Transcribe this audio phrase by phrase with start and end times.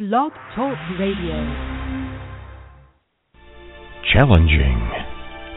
[0.00, 1.36] Blog Talk Radio.
[4.14, 4.80] Challenging,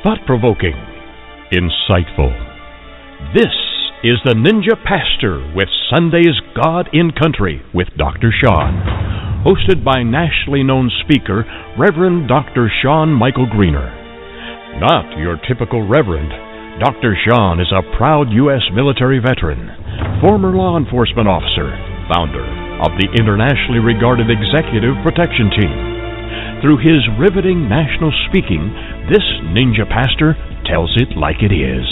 [0.03, 0.75] thought provoking,
[1.53, 2.35] insightful.
[3.33, 3.55] This
[4.03, 8.33] is the Ninja Pastor with Sunday's God in Country with Dr.
[8.43, 8.83] Shawn,
[9.47, 11.45] hosted by nationally known speaker
[11.79, 12.69] Reverend Dr.
[12.83, 13.95] Shawn Michael Greener.
[14.77, 16.83] Not your typical reverend.
[16.83, 17.15] Dr.
[17.25, 18.63] Shawn is a proud U.S.
[18.75, 21.71] military veteran, former law enforcement officer,
[22.13, 25.75] founder of the internationally regarded Executive Protection Team.
[26.63, 28.71] Through his riveting national speaking,
[29.11, 30.33] this ninja pastor
[30.63, 31.83] tells it like it is.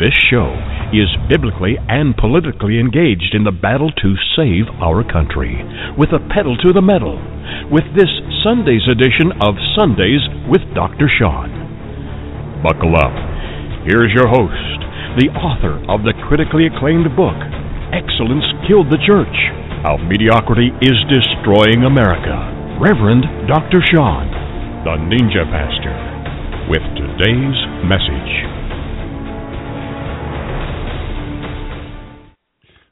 [0.00, 0.48] This show
[0.96, 5.60] is biblically and politically engaged in the battle to save our country,
[5.96, 7.20] with a pedal to the metal,
[7.68, 8.10] with this
[8.40, 11.08] Sunday's edition of Sundays with Dr.
[11.08, 11.52] Shawn.
[12.64, 13.14] Buckle up.
[13.84, 14.80] Here's your host,
[15.20, 17.36] the author of the critically acclaimed book,
[17.92, 19.36] Excellence Killed the Church
[19.86, 22.34] How Mediocrity is Destroying America,
[22.82, 23.78] Reverend Dr.
[23.94, 24.26] Shawn,
[24.82, 25.94] the Ninja Pastor,
[26.68, 27.54] with today's
[27.86, 28.32] message.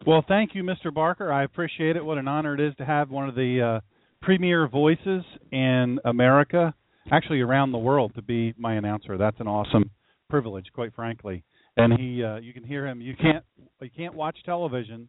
[0.06, 0.94] Well, thank you, Mr.
[0.94, 1.32] Barker.
[1.32, 2.04] I appreciate it.
[2.04, 3.80] What an honor it is to have one of the uh,
[4.22, 6.72] premier voices in America,
[7.10, 9.18] actually around the world, to be my announcer.
[9.18, 9.90] That's an awesome
[10.30, 11.42] privilege, quite frankly.
[11.76, 13.00] And he, uh, you can hear him.
[13.00, 13.44] You can't,
[13.80, 15.08] you can't watch television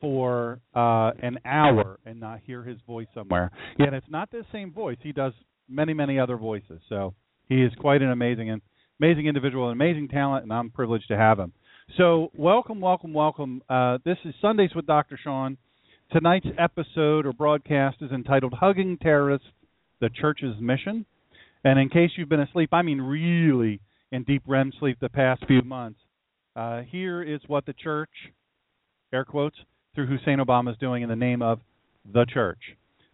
[0.00, 3.50] for uh, an hour and not hear his voice somewhere.
[3.78, 4.98] Yet it's not the same voice.
[5.02, 5.32] He does
[5.68, 6.80] many, many other voices.
[6.88, 7.14] So
[7.48, 8.60] he is quite an amazing,
[9.00, 11.52] amazing individual, an amazing talent, and I'm privileged to have him.
[11.96, 13.62] So, welcome, welcome, welcome.
[13.70, 15.18] Uh, this is Sundays with Dr.
[15.22, 15.56] Shawn.
[16.10, 19.46] Tonight's episode or broadcast is entitled Hugging Terrorists,
[20.00, 21.06] the Church's Mission.
[21.64, 23.80] And in case you've been asleep, I mean really
[24.12, 26.00] in deep REM sleep the past few months,
[26.54, 28.10] uh, here is what the church,
[29.12, 29.56] air quotes,
[29.96, 31.58] through Hussein Obama is doing in the name of
[32.12, 32.60] the church.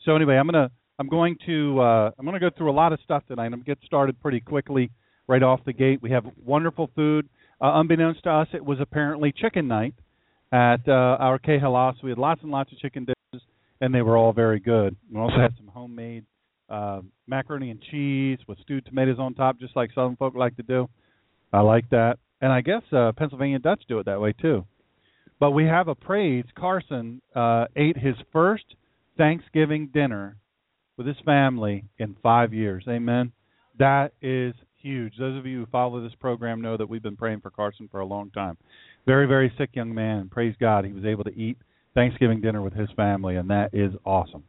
[0.05, 3.01] So anyway, I'm gonna I'm going to uh, I'm gonna go through a lot of
[3.03, 3.47] stuff tonight.
[3.47, 4.91] I'm gonna get started pretty quickly
[5.27, 6.03] right off the gate.
[6.03, 7.29] We have wonderful food.
[7.61, 9.95] Uh, unbeknownst to us, it was apparently chicken night
[10.53, 11.95] at uh, our K Halas.
[12.03, 13.47] We had lots and lots of chicken dishes,
[13.81, 14.97] and they were all very good.
[15.11, 16.25] We also had some homemade
[16.69, 20.63] uh, macaroni and cheese with stewed tomatoes on top, just like Southern folk like to
[20.63, 20.89] do.
[21.53, 24.65] I like that, and I guess uh, Pennsylvania Dutch do it that way too.
[25.43, 26.45] But we have a praise.
[26.57, 28.77] Carson uh, ate his first
[29.19, 30.37] Thanksgiving dinner
[30.97, 32.85] with his family in five years.
[32.89, 33.33] Amen.
[33.77, 35.15] That is huge.
[35.19, 37.99] Those of you who follow this program know that we've been praying for Carson for
[37.99, 38.57] a long time.
[39.05, 40.29] Very, very sick young man.
[40.29, 41.59] Praise God, he was able to eat
[41.93, 44.45] Thanksgiving dinner with his family, and that is awesome.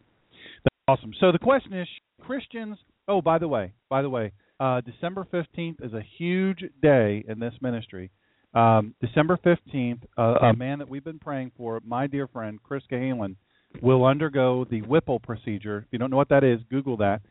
[0.64, 1.16] That's awesome.
[1.20, 1.88] So the question is,
[2.22, 2.78] Christians.
[3.08, 7.40] Oh, by the way, by the way, uh, December fifteenth is a huge day in
[7.40, 8.12] this ministry.
[8.54, 12.84] Um, December fifteenth, uh, a man that we've been praying for, my dear friend Chris
[12.92, 13.36] Cahalan,
[13.82, 15.80] will undergo the Whipple procedure.
[15.80, 17.22] If you don't know what that is, Google that.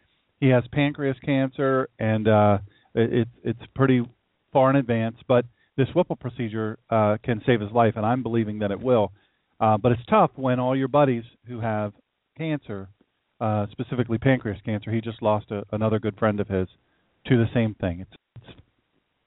[0.40, 2.58] He has pancreas cancer, and uh,
[2.94, 4.02] it's it's pretty
[4.52, 5.44] far in advance, but
[5.76, 9.12] this Whipple procedure uh, can save his life, and I'm believing that it will.
[9.60, 11.92] Uh, but it's tough when all your buddies who have
[12.36, 12.88] cancer,
[13.40, 16.66] uh, specifically pancreas cancer, he just lost a, another good friend of his
[17.26, 18.00] to the same thing.
[18.00, 18.56] It's, it's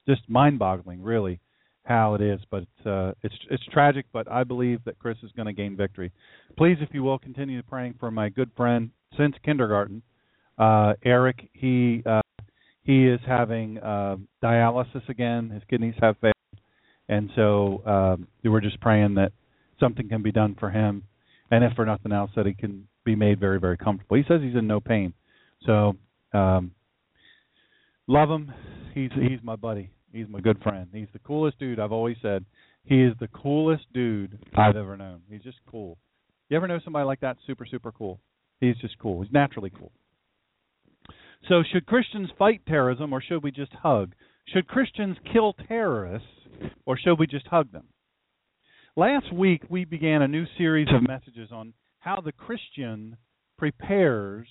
[0.08, 1.40] just mind-boggling, really,
[1.86, 2.40] how it is.
[2.52, 4.06] But it's uh, it's it's tragic.
[4.12, 6.12] But I believe that Chris is going to gain victory.
[6.58, 10.02] Please, if you will, continue praying for my good friend since kindergarten,
[10.58, 11.50] uh, Eric.
[11.54, 12.22] He uh,
[12.84, 15.50] he is having uh, dialysis again.
[15.50, 16.34] His kidneys have failed,
[17.10, 19.32] and so um, we're just praying that
[19.80, 21.04] something can be done for him,
[21.52, 24.18] and if for nothing else, that he can be made very, very comfortable.
[24.18, 25.14] He says he's in no pain,
[25.66, 25.96] so
[26.34, 26.72] um,
[28.08, 28.54] love him.
[28.94, 29.90] He's he's my buddy.
[30.16, 30.88] He's my good friend.
[30.94, 31.78] He's the coolest dude.
[31.78, 32.46] I've always said
[32.86, 35.20] he is the coolest dude I've ever known.
[35.30, 35.98] He's just cool.
[36.48, 37.36] You ever know somebody like that?
[37.46, 38.22] Super, super cool.
[38.62, 39.22] He's just cool.
[39.22, 39.92] He's naturally cool.
[41.50, 44.14] So, should Christians fight terrorism or should we just hug?
[44.48, 46.30] Should Christians kill terrorists
[46.86, 47.88] or should we just hug them?
[48.96, 53.18] Last week, we began a new series of messages on how the Christian
[53.58, 54.48] prepares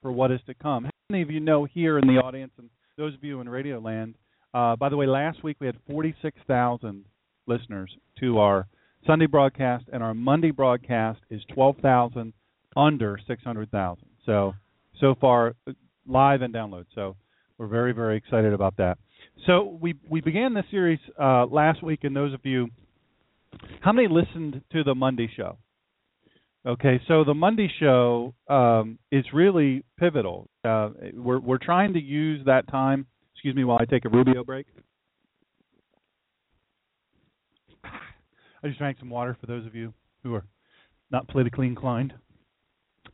[0.00, 0.84] for what is to come.
[0.84, 3.78] How many of you know here in the audience and those of you in Radio
[3.78, 4.14] Land?
[4.54, 7.04] Uh, by the way, last week we had 46,000
[7.46, 8.68] listeners to our
[9.04, 12.32] Sunday broadcast, and our Monday broadcast is 12,000
[12.76, 14.04] under 600,000.
[14.24, 14.54] So,
[15.00, 15.54] so far,
[16.06, 16.86] live and download.
[16.94, 17.16] So
[17.58, 18.98] we're very very excited about that.
[19.46, 22.68] So we we began this series uh, last week, and those of you,
[23.80, 25.58] how many listened to the Monday show?
[26.66, 30.48] Okay, so the Monday show um, is really pivotal.
[30.64, 33.06] Uh, we're we're trying to use that time.
[33.44, 34.64] Excuse me while I take a Rubio break.
[37.84, 39.92] I just drank some water for those of you
[40.22, 40.46] who are
[41.10, 42.14] not politically inclined.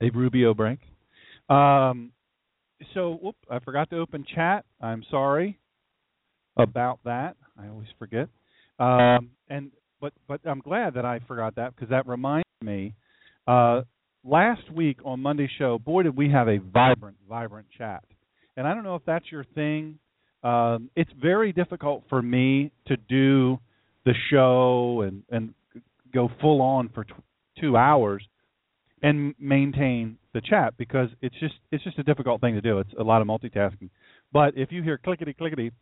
[0.01, 0.79] a Rubio break.
[1.49, 2.13] Um,
[2.95, 4.65] so, whoop, I forgot to open chat.
[4.81, 5.59] I'm sorry
[6.57, 7.35] about that.
[7.59, 8.29] I always forget.
[8.79, 12.95] Um, and but but I'm glad that I forgot that because that reminds me.
[13.49, 13.81] Uh,
[14.23, 18.05] last week on Monday's show, boy, did we have a vibrant, vibrant chat.
[18.57, 19.99] And I don't know if that's your thing.
[20.43, 23.59] Um, it's very difficult for me to do
[24.05, 25.55] the show and and
[26.13, 27.13] go full on for t-
[27.61, 28.23] two hours
[29.03, 32.79] and maintain the chat because it's just it's just a difficult thing to do.
[32.79, 33.91] It's a lot of multitasking.
[34.33, 35.73] But if you hear clickety clickety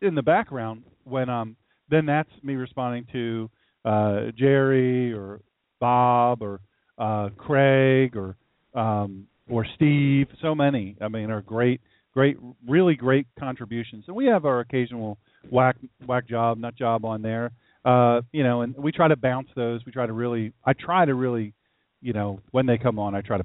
[0.00, 1.56] in the background when um
[1.90, 3.50] then that's me responding to
[3.84, 5.40] uh, Jerry or
[5.80, 6.60] Bob or
[6.98, 8.36] uh, Craig or
[8.74, 10.28] um, or Steve.
[10.40, 10.96] So many.
[11.00, 11.80] I mean, are great,
[12.12, 12.36] great,
[12.68, 14.04] really great contributions.
[14.06, 15.18] And we have our occasional
[15.50, 15.76] whack
[16.06, 17.50] whack job, nut job on there.
[17.84, 19.80] Uh, you know, and we try to bounce those.
[19.84, 20.52] We try to really.
[20.64, 21.52] I try to really,
[22.00, 23.44] you know, when they come on, I try to,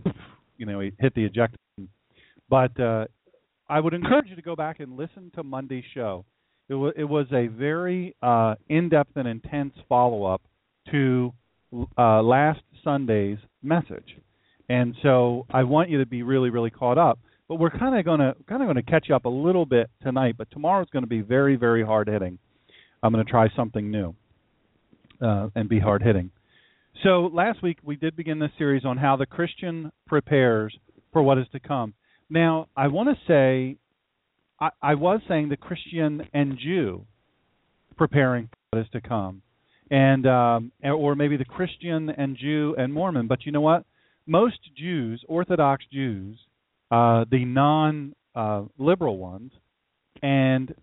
[0.58, 1.56] you know, hit the eject.
[1.78, 1.90] Button.
[2.50, 3.06] But uh,
[3.68, 6.24] I would encourage you to go back and listen to Monday's show.
[6.70, 10.42] It, it was a very uh, in-depth and intense follow-up
[10.92, 11.34] to
[11.98, 14.18] uh, last Sunday's message,
[14.70, 17.20] and so I want you to be really, really caught up.
[17.48, 19.90] But we're kind of going to kind of going to catch up a little bit
[20.02, 20.36] tonight.
[20.38, 22.40] But tomorrow's going to be very, very hard hitting.
[23.02, 24.16] I'm going to try something new
[25.22, 26.32] uh, and be hard hitting.
[27.04, 30.76] So last week we did begin this series on how the Christian prepares
[31.14, 31.94] for what is to come.
[32.30, 33.78] Now I want to say
[34.60, 37.06] I, I was saying the Christian and Jew
[37.98, 39.42] preparing for what is to come,
[39.90, 43.28] and um, or maybe the Christian and Jew and Mormon.
[43.28, 43.86] But you know what?
[44.26, 46.38] Most Jews, Orthodox Jews,
[46.92, 49.52] uh, the non-liberal uh, ones,
[50.22, 50.74] and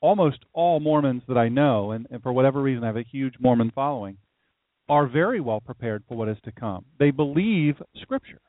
[0.00, 3.34] almost all Mormons that I know, and, and for whatever reason I have a huge
[3.40, 4.18] Mormon following,
[4.88, 6.84] are very well prepared for what is to come.
[6.98, 8.40] They believe Scripture,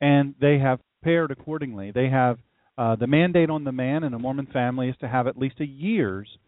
[0.00, 1.92] and they have prepared accordingly.
[1.92, 2.38] They have
[2.76, 5.60] uh, the mandate on the man in a Mormon family is to have at least
[5.60, 6.38] a year's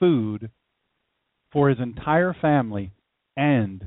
[0.00, 0.50] food
[1.52, 2.90] for his entire family
[3.36, 3.86] and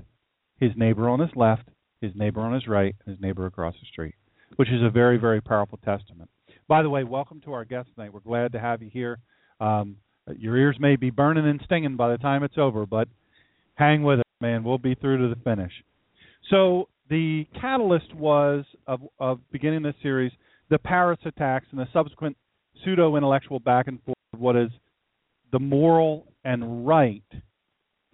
[0.59, 1.67] his neighbor on his left,
[2.01, 4.15] his neighbor on his right, and his neighbor across the street,
[4.55, 6.29] which is a very, very powerful testament.
[6.67, 8.13] By the way, welcome to our guest tonight.
[8.13, 9.19] We're glad to have you here.
[9.59, 9.97] Um,
[10.37, 13.07] your ears may be burning and stinging by the time it's over, but
[13.75, 14.63] hang with us, man.
[14.63, 15.71] We'll be through to the finish.
[16.49, 20.31] So the catalyst was of, of beginning this series
[20.69, 22.37] the Paris attacks and the subsequent
[22.83, 24.69] pseudo intellectual back and forth of what is
[25.51, 27.23] the moral and right,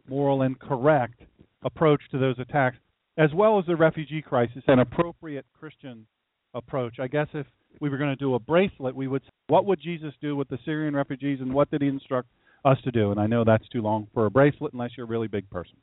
[0.07, 1.21] moral and correct
[1.63, 2.77] approach to those attacks,
[3.17, 6.05] as well as the refugee crisis, and appropriate Christian
[6.56, 6.96] approach.
[7.00, 7.46] I guess if
[7.80, 10.48] we were going to do a bracelet, we would say, what would Jesus do with
[10.50, 12.30] the Syrian refugees and what did he instruct
[12.63, 13.12] us to do?
[13.12, 15.75] And I know that's too long for a bracelet unless you're a really big person.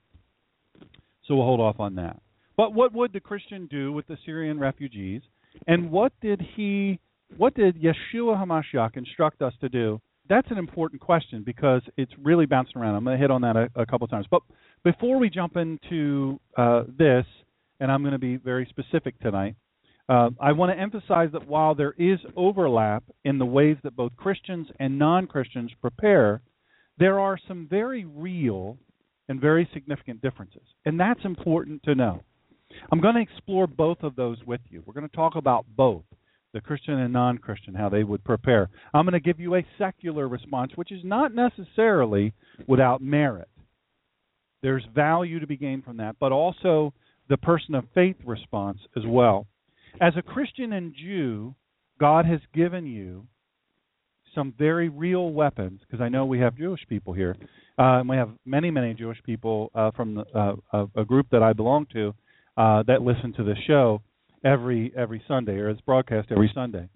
[1.26, 2.20] So we'll hold off on that.
[2.56, 5.22] But what would the Christian do with the Syrian refugees?
[5.66, 6.98] And what did he,
[7.36, 10.00] what did Yeshua Hamashiach instruct us to do?
[10.28, 12.94] That's an important question because it's really bouncing around.
[12.94, 14.26] I'm going to hit on that a, a couple of times.
[14.30, 14.42] But
[14.84, 17.26] before we jump into uh, this,
[17.80, 19.56] and I'm going to be very specific tonight,
[20.08, 24.16] uh, I want to emphasize that while there is overlap in the ways that both
[24.16, 26.42] Christians and non Christians prepare,
[26.98, 28.78] there are some very real
[29.28, 30.62] and very significant differences.
[30.84, 32.22] And that's important to know.
[32.90, 34.82] I'm going to explore both of those with you.
[34.84, 36.04] We're going to talk about both
[36.52, 38.68] the Christian and non Christian, how they would prepare.
[38.92, 42.32] I'm going to give you a secular response, which is not necessarily
[42.66, 43.48] without merit.
[44.62, 46.92] There's value to be gained from that, but also
[47.28, 49.46] the person of faith response as well.
[50.00, 51.54] As a Christian and Jew,
[52.00, 53.26] God has given you
[54.34, 57.36] some very real weapons, because I know we have Jewish people here,
[57.78, 61.42] uh, and we have many, many Jewish people uh, from the, uh, a, group that
[61.42, 62.14] I belong to
[62.56, 64.02] uh, that listen to the show
[64.44, 66.88] every every Sunday or it's broadcast every Sunday.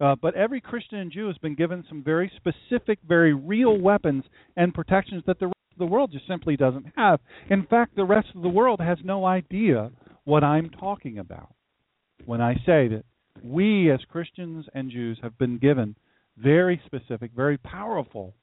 [0.00, 4.24] Uh, but every Christian and Jew has been given some very specific, very real weapons
[4.56, 7.18] and protections that the rest of the world just simply doesn't have.
[7.50, 9.90] In fact, the rest of the world has no idea
[10.24, 11.50] what I'm talking about
[12.24, 13.04] when I say that
[13.42, 15.96] we as Christians and Jews have been given
[16.36, 18.34] very specific, very powerful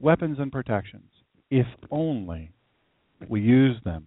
[0.00, 1.10] weapons and protections,
[1.50, 2.52] if only
[3.28, 4.06] we use them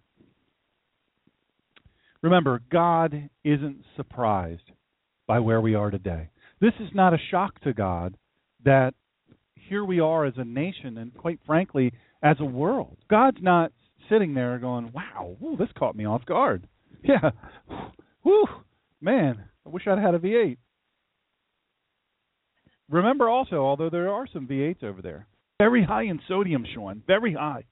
[2.23, 4.71] Remember, God isn't surprised
[5.27, 6.29] by where we are today.
[6.61, 8.15] This is not a shock to God
[8.63, 8.93] that
[9.55, 11.91] here we are as a nation and, quite frankly,
[12.23, 12.97] as a world.
[13.09, 13.73] God's not
[14.09, 16.67] sitting there going, wow, ooh, this caught me off guard.
[17.05, 17.31] Yeah,
[18.23, 18.47] whew,
[19.01, 20.57] man, I wish I'd had a V8.
[22.89, 25.27] Remember also, although there are some V8s over there,
[25.59, 27.63] very high in sodium, Shawn, very high.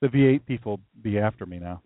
[0.00, 1.82] The V8 people be after me now.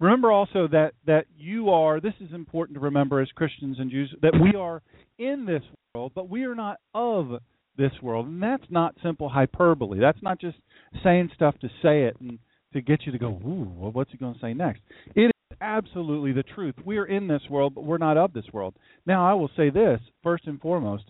[0.00, 2.00] Remember also that that you are.
[2.00, 4.82] This is important to remember as Christians and Jews that we are
[5.18, 5.62] in this
[5.94, 7.40] world, but we are not of
[7.76, 10.00] this world, and that's not simple hyperbole.
[10.00, 10.56] That's not just
[11.02, 12.38] saying stuff to say it and
[12.72, 14.80] to get you to go, ooh, what's he going to say next?
[15.14, 15.30] It
[15.60, 16.74] absolutely the truth.
[16.84, 18.74] We're in this world, but we're not of this world.
[19.06, 21.04] Now, I will say this first and foremost.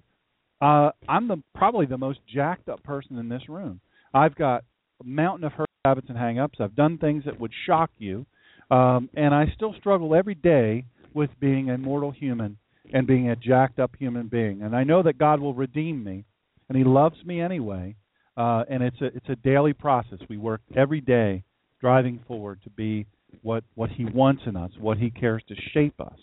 [0.60, 3.80] Uh, I'm the probably the most jacked up person in this room.
[4.12, 4.64] I've got
[5.00, 6.58] a mountain of hurt habits and hang-ups.
[6.60, 8.26] I've done things that would shock you,
[8.70, 12.56] um, and I still struggle every day with being a mortal human
[12.92, 14.62] and being a jacked up human being.
[14.62, 16.24] And I know that God will redeem me,
[16.68, 17.96] and He loves me anyway.
[18.36, 20.18] Uh, and it's a it's a daily process.
[20.28, 21.44] We work every day
[21.80, 23.06] driving forward to be
[23.42, 26.18] what what he wants in us, what he cares to shape us.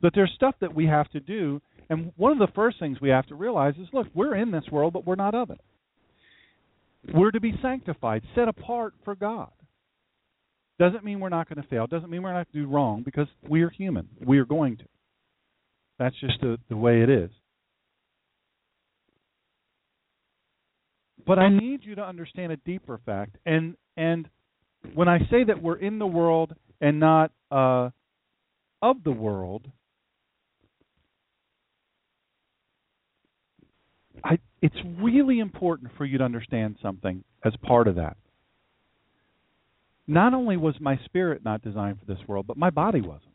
[0.00, 3.10] But there's stuff that we have to do, and one of the first things we
[3.10, 5.60] have to realize is, look, we're in this world, but we're not of it.
[7.12, 9.50] We're to be sanctified, set apart for God.
[10.78, 11.86] Doesn't mean we're not going to fail.
[11.86, 14.08] Doesn't mean we're not going to do wrong because we're human.
[14.24, 14.84] We are going to.
[15.98, 17.30] That's just the, the way it is.
[21.26, 24.28] But I need you to understand a deeper fact, and and
[24.92, 27.90] when I say that we're in the world and not uh,
[28.82, 29.66] of the world,
[34.22, 38.16] I, it's really important for you to understand something as part of that.
[40.06, 43.32] Not only was my spirit not designed for this world, but my body wasn't.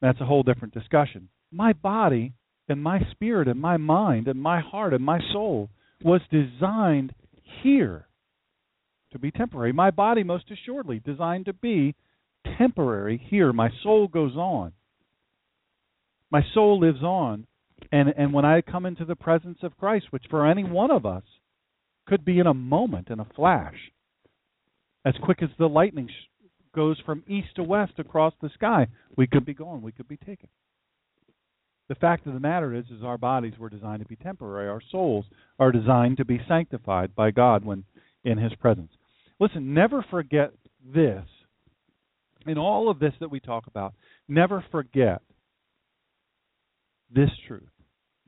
[0.00, 1.28] That's a whole different discussion.
[1.52, 2.32] My body
[2.68, 5.70] and my spirit and my mind and my heart and my soul
[6.02, 7.14] was designed
[7.62, 8.08] here
[9.14, 9.72] to be temporary.
[9.72, 11.94] My body, most assuredly, designed to be
[12.58, 13.52] temporary here.
[13.52, 14.72] My soul goes on.
[16.30, 17.46] My soul lives on.
[17.92, 21.06] And, and when I come into the presence of Christ, which for any one of
[21.06, 21.22] us
[22.06, 23.76] could be in a moment, in a flash,
[25.04, 29.28] as quick as the lightning sh- goes from east to west across the sky, we
[29.28, 29.80] could be gone.
[29.80, 30.48] We could be taken.
[31.88, 34.68] The fact of the matter is, is our bodies were designed to be temporary.
[34.68, 35.26] Our souls
[35.60, 37.84] are designed to be sanctified by God when
[38.24, 38.90] in His presence.
[39.40, 40.52] Listen, never forget
[40.94, 41.24] this.
[42.46, 43.94] In all of this that we talk about,
[44.28, 45.22] never forget
[47.14, 47.62] this truth.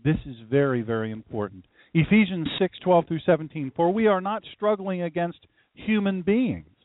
[0.03, 1.67] This is very, very important.
[1.93, 3.73] Ephesians 6:12 through 17.
[3.73, 6.77] For we are not struggling against human beings,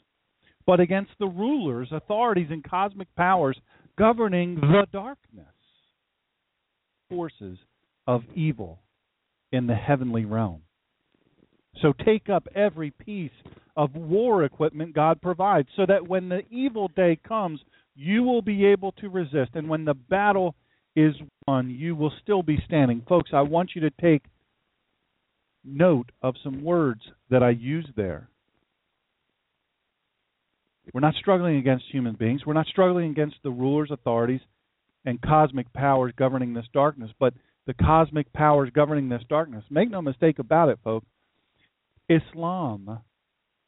[0.66, 3.60] but against the rulers, authorities, and cosmic powers
[3.98, 5.46] governing the darkness
[7.10, 7.60] forces
[8.08, 8.82] of evil
[9.52, 10.62] in the heavenly realm.
[11.82, 13.32] So take up every piece
[13.76, 17.60] of war equipment God provides, so that when the evil day comes,
[17.96, 19.52] you will be able to resist.
[19.54, 20.56] And when the battle
[20.96, 21.16] is
[21.48, 23.04] won, you will still be standing.
[23.08, 24.24] Folks, I want you to take
[25.64, 28.28] note of some words that I use there.
[30.94, 32.42] We're not struggling against human beings.
[32.46, 34.42] We're not struggling against the rulers, authorities,
[35.06, 37.34] and cosmic powers governing this darkness, but
[37.68, 39.64] the cosmic powers governing this darkness.
[39.70, 41.06] Make no mistake about it, folks.
[42.10, 43.00] Islam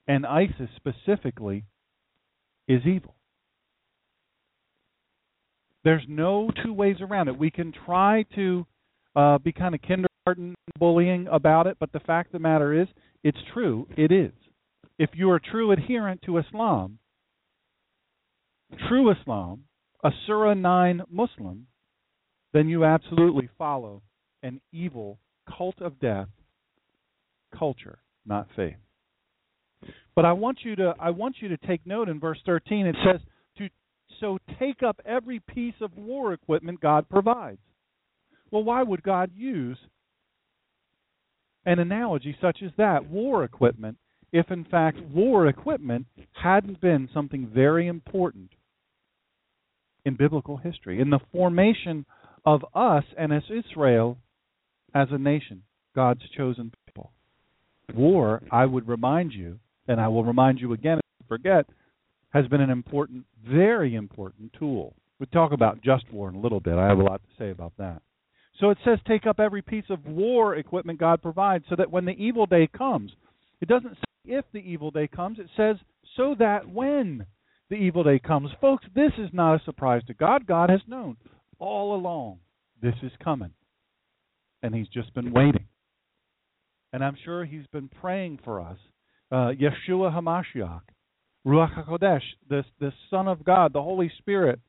[0.08, 1.66] and ISIS specifically
[2.68, 3.16] is evil.
[5.84, 7.38] There's no two ways around it.
[7.38, 8.66] We can try to
[9.16, 12.88] uh, be kind of kindergarten bullying about it, but the fact of the matter is,
[13.24, 13.88] it's true.
[13.98, 14.32] It is.
[14.98, 17.00] If you are a true adherent to Islam,
[18.88, 19.66] true Islam,
[20.04, 21.68] a Surah 9 Muslim,
[22.54, 24.02] then you absolutely follow
[24.42, 25.20] an evil
[25.58, 26.28] cult of death
[27.58, 28.83] culture, not faith.
[30.16, 32.96] But I want you to I want you to take note in verse 13 it
[33.06, 33.22] says
[33.58, 33.70] to
[34.20, 37.60] so take up every piece of war equipment God provides.
[38.52, 39.78] Well, why would God use
[41.66, 43.98] an analogy such as that, war equipment,
[44.32, 48.52] if in fact war equipment hadn't been something very important
[50.06, 52.06] in biblical history, in the formation
[52.46, 54.18] of us and as Israel
[54.94, 55.64] as a nation,
[55.96, 57.12] God's chosen people.
[57.96, 61.66] War, I would remind you, and I will remind you again if you forget,
[62.30, 64.96] has been an important, very important tool.
[65.20, 66.76] We'll talk about just war in a little bit.
[66.76, 68.02] I have a lot to say about that.
[68.60, 72.06] So it says, take up every piece of war equipment God provides so that when
[72.06, 73.12] the evil day comes,
[73.62, 75.78] it doesn't say if the evil day comes, it says
[76.16, 77.26] so that when
[77.70, 78.52] the evil day comes.
[78.62, 80.46] Folks, this is not a surprise to God.
[80.46, 81.18] God has known
[81.60, 82.40] all along
[82.82, 83.52] this is coming.
[84.62, 85.66] And He's just been waiting.
[86.92, 88.78] And I'm sure He's been praying for us.
[89.34, 90.82] Uh, Yeshua HaMashiach,
[91.46, 94.60] Ruach HaKodesh, the, the Son of God, the Holy Spirit,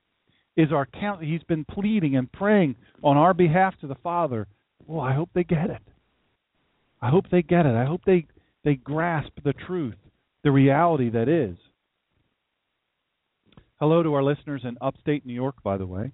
[0.57, 1.23] is our count.
[1.23, 4.47] He's been pleading and praying on our behalf to the Father.
[4.87, 5.83] Well, I hope they get it.
[7.03, 7.77] I hope they get it.
[7.77, 8.27] I hope they,
[8.65, 9.97] they grasp the truth,
[10.43, 11.59] the reality that is
[13.81, 16.13] Hello to our listeners in upstate New York, by the way,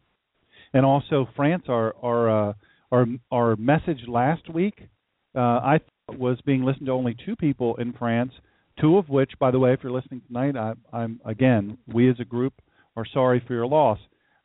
[0.72, 1.64] and also France.
[1.68, 2.52] Our our uh,
[2.90, 4.74] our our message last week,
[5.36, 5.78] uh, I
[6.18, 8.32] was being listened to only two people in France.
[8.80, 12.16] Two of which, by the way, if you're listening tonight, I, I'm again, we as
[12.20, 12.54] a group
[12.96, 13.98] are sorry for your loss,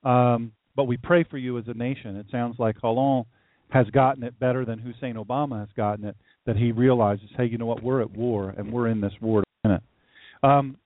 [0.04, 2.18] um, but we pray for you as a nation.
[2.18, 3.28] It sounds like Hollande
[3.70, 6.16] has gotten it better than Hussein Obama has gotten it.
[6.46, 7.82] That he realizes, hey, you know what?
[7.82, 9.82] We're at war, and we're in this war win it.
[10.44, 10.78] Um,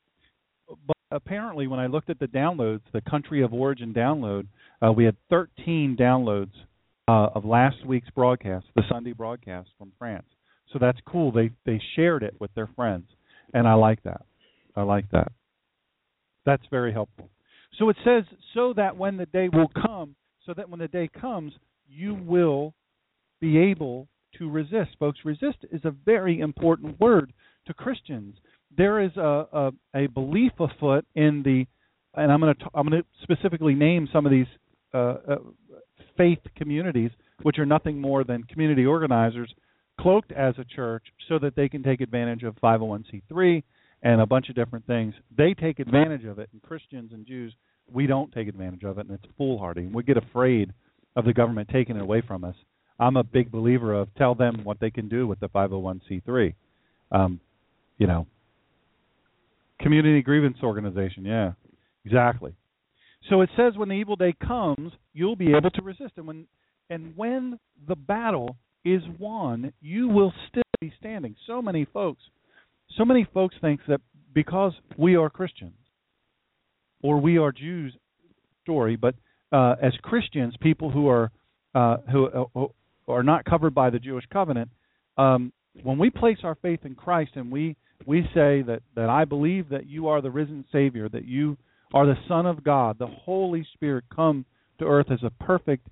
[0.88, 4.48] but apparently, when I looked at the downloads, the country of origin download,
[4.82, 6.54] uh, we had 13 downloads
[7.10, 10.28] uh, of last week's broadcast, the Sunday broadcast from France.
[10.72, 11.32] So that's cool.
[11.32, 13.06] They they shared it with their friends,
[13.54, 14.22] and I like that.
[14.76, 15.32] I like that.
[16.46, 17.30] That's very helpful.
[17.78, 18.24] So it says,
[18.54, 21.54] so that when the day will come, so that when the day comes,
[21.88, 22.74] you will
[23.40, 24.08] be able
[24.38, 24.92] to resist.
[25.00, 27.34] Folks, resist is a very important word
[27.68, 28.36] to Christians.
[28.76, 31.66] There is a, a, a belief afoot in the,
[32.16, 34.48] and I'm going to I'm going to specifically name some of these
[34.94, 35.36] uh, uh,
[36.18, 37.12] faith communities,
[37.44, 39.54] which are nothing more than community organizers
[40.00, 43.64] cloaked as a church, so that they can take advantage of 501c3
[44.02, 45.14] and a bunch of different things.
[45.38, 47.54] They take advantage of it, and Christians and Jews
[47.92, 49.88] we don't take advantage of it, and it's foolhardy.
[49.88, 50.74] We get afraid
[51.16, 52.56] of the government taking it away from us.
[53.00, 56.54] I'm a big believer of tell them what they can do with the 501c3.
[57.12, 57.40] Um,
[57.98, 58.28] you know,
[59.82, 61.26] community grievance organization.
[61.26, 61.54] Yeah,
[62.06, 62.54] exactly.
[63.30, 66.46] So it says when the evil day comes, you'll be able to resist, and when
[66.90, 71.36] and when the battle is won, you will still be standing.
[71.48, 72.22] So many folks,
[72.98, 74.02] so many folks think that
[74.34, 75.74] because we are Christians
[77.02, 77.94] or we are Jews
[78.64, 79.16] story, but
[79.52, 81.32] uh, as Christians, people who are
[81.76, 82.66] uh, who, uh,
[83.08, 84.70] are not covered by the Jewish covenant,
[85.18, 85.52] um,
[85.84, 89.70] when we place our faith in Christ and we we say that that I believe
[89.70, 91.58] that you are the risen Savior, that you
[91.94, 94.46] are the Son of God, the Holy Spirit come
[94.80, 95.88] to earth as a perfect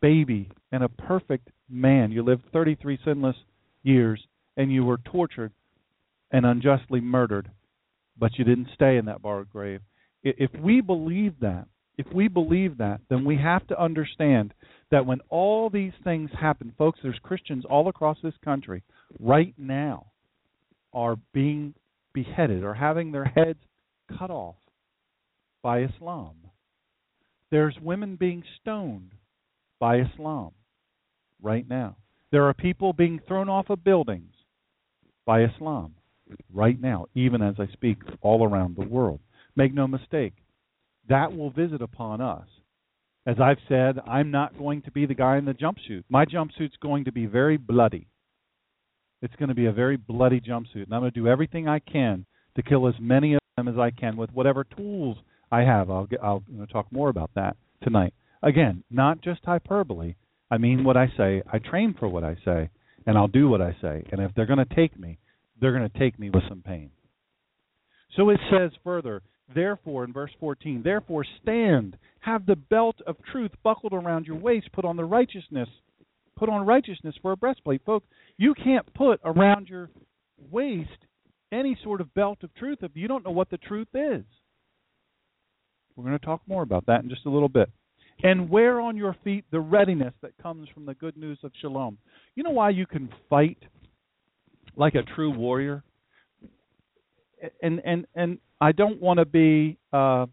[0.00, 2.10] baby and a perfect man.
[2.12, 3.36] You lived 33 sinless
[3.82, 4.22] years
[4.56, 5.52] and you were tortured
[6.30, 7.50] and unjustly murdered,
[8.18, 9.80] but you didn't stay in that borrowed grave.
[10.22, 14.52] If we believe that, if we believe that, then we have to understand
[14.90, 18.82] that when all these things happen, folks, there's Christians all across this country
[19.20, 20.06] right now
[20.92, 21.74] are being
[22.12, 23.58] beheaded or having their heads
[24.18, 24.56] cut off
[25.62, 26.34] by Islam.
[27.50, 29.12] There's women being stoned
[29.78, 30.52] by Islam
[31.44, 31.96] right now.
[32.32, 34.32] There are people being thrown off of buildings
[35.24, 35.94] by Islam
[36.52, 39.20] right now, even as I speak, all around the world.
[39.54, 40.32] Make no mistake,
[41.08, 42.46] that will visit upon us.
[43.26, 46.04] As I've said, I'm not going to be the guy in the jumpsuit.
[46.08, 48.08] My jumpsuit's going to be very bloody.
[49.22, 51.78] It's going to be a very bloody jumpsuit, and I'm going to do everything I
[51.78, 52.26] can
[52.56, 55.16] to kill as many of them as I can with whatever tools
[55.50, 55.90] I have.
[55.90, 58.12] I'll get, I'll talk more about that tonight.
[58.42, 60.16] Again, not just hyperbole.
[60.54, 61.42] I mean what I say.
[61.52, 62.70] I train for what I say,
[63.06, 64.04] and I'll do what I say.
[64.12, 65.18] And if they're going to take me,
[65.60, 66.90] they're going to take me with some pain.
[68.16, 73.50] So it says further, Therefore, in verse 14, therefore stand, have the belt of truth
[73.62, 75.68] buckled around your waist, put on the righteousness,
[76.36, 77.82] put on righteousness for a breastplate.
[77.84, 79.90] Folks, you can't put around your
[80.50, 80.88] waist
[81.52, 84.24] any sort of belt of truth if you don't know what the truth is.
[85.96, 87.70] We're going to talk more about that in just a little bit.
[88.22, 91.98] And wear on your feet the readiness that comes from the good news of shalom.
[92.34, 93.58] You know why you can fight
[94.76, 95.82] like a true warrior?
[97.62, 99.76] And and and I don't want to be.
[99.92, 100.26] Uh,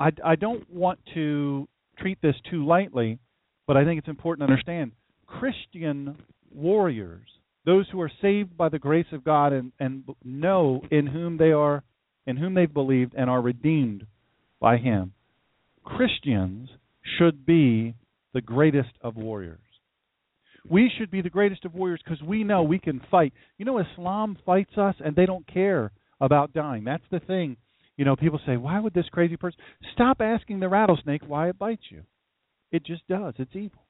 [0.00, 1.68] I I don't want to
[1.98, 3.18] treat this too lightly,
[3.66, 4.92] but I think it's important to understand
[5.26, 6.16] Christian
[6.52, 7.28] warriors,
[7.64, 11.52] those who are saved by the grace of God and and know in whom they
[11.52, 11.84] are,
[12.26, 14.06] in whom they've believed and are redeemed
[14.60, 15.12] by Him.
[15.86, 16.68] Christians
[17.18, 17.94] should be
[18.34, 19.60] the greatest of warriors.
[20.68, 23.32] We should be the greatest of warriors because we know we can fight.
[23.56, 26.84] You know, Islam fights us and they don't care about dying.
[26.84, 27.56] That's the thing.
[27.96, 29.58] You know, people say, why would this crazy person
[29.94, 32.02] stop asking the rattlesnake why it bites you?
[32.72, 33.34] It just does.
[33.38, 33.86] It's evil.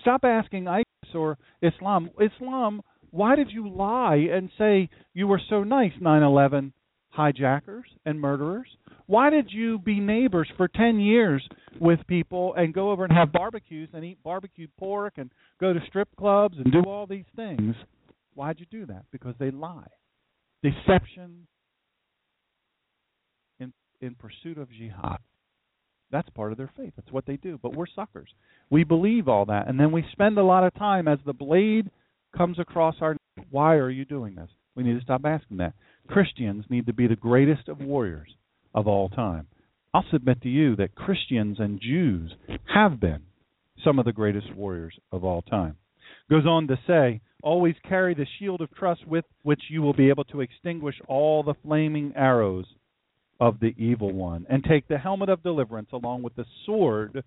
[0.00, 2.10] Stop asking ISIS or Islam.
[2.18, 6.72] Islam, why did you lie and say you were so nice, 9 11
[7.14, 8.68] hijackers and murderers?
[9.06, 11.46] Why did you be neighbors for 10 years
[11.80, 15.80] with people and go over and have barbecues and eat barbecued pork and go to
[15.86, 17.74] strip clubs and do all these things?
[18.34, 19.04] Why'd you do that?
[19.12, 19.86] Because they lie.
[20.62, 21.46] Deception
[23.60, 25.18] in in pursuit of jihad.
[26.10, 26.92] That's part of their faith.
[26.96, 27.58] That's what they do.
[27.62, 28.28] But we're suckers.
[28.70, 31.90] We believe all that and then we spend a lot of time as the blade
[32.36, 33.16] comes across our
[33.50, 34.48] why are you doing this?
[34.74, 35.74] We need to stop asking that.
[36.08, 38.28] Christians need to be the greatest of warriors
[38.74, 39.46] of all time.
[39.92, 42.34] I'll submit to you that Christians and Jews
[42.74, 43.22] have been
[43.84, 45.76] some of the greatest warriors of all time.
[46.28, 50.08] Goes on to say, always carry the shield of trust with which you will be
[50.08, 52.64] able to extinguish all the flaming arrows
[53.40, 57.22] of the evil one, and take the helmet of deliverance along with the sword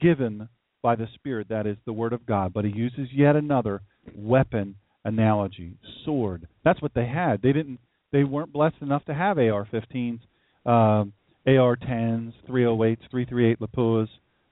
[0.00, 0.48] given
[0.82, 2.52] by the Spirit, that is the Word of God.
[2.52, 3.80] But he uses yet another
[4.14, 6.46] weapon analogy, sword.
[6.64, 7.42] That's what they had.
[7.42, 7.80] They didn't.
[8.12, 10.20] They weren't blessed enough to have AR-15s,
[10.66, 11.12] um,
[11.46, 14.08] AR-10s, 308s, 338 Lapuas,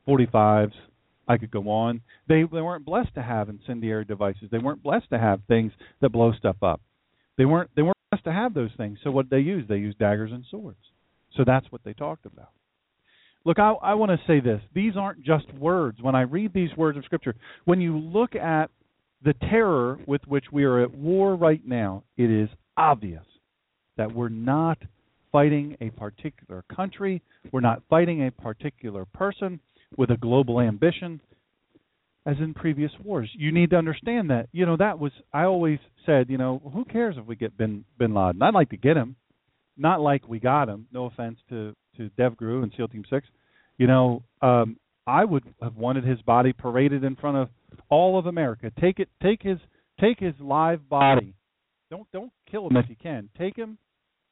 [0.06, 0.72] 45s.
[1.28, 2.00] I could go on.
[2.26, 4.48] They they weren't blessed to have incendiary devices.
[4.50, 6.80] They weren't blessed to have things that blow stuff up.
[7.36, 8.98] They weren't they weren't blessed to have those things.
[9.04, 9.66] So what did they use?
[9.68, 10.78] They used daggers and swords.
[11.36, 12.48] So that's what they talked about.
[13.44, 14.62] Look, I, I want to say this.
[14.74, 15.98] These aren't just words.
[16.00, 17.34] When I read these words of Scripture,
[17.66, 18.70] when you look at
[19.22, 23.24] the terror with which we are at war right now, it is obvious
[23.98, 24.78] that we're not
[25.30, 29.60] fighting a particular country, we're not fighting a particular person
[29.96, 31.20] with a global ambition
[32.26, 33.30] as in previous wars.
[33.34, 34.48] You need to understand that.
[34.52, 37.84] You know, that was I always said, you know, who cares if we get bin
[37.98, 38.42] bin Laden?
[38.42, 39.16] I'd like to get him.
[39.76, 40.86] Not like we got him.
[40.92, 43.26] No offense to to DevGru and SEAL Team Six.
[43.78, 47.48] You know, um, I would have wanted his body paraded in front of
[47.88, 48.70] all of America.
[48.78, 49.58] Take it, take his,
[50.00, 51.34] take his live body.
[51.90, 53.30] Don't don't kill him if you can.
[53.38, 53.78] Take him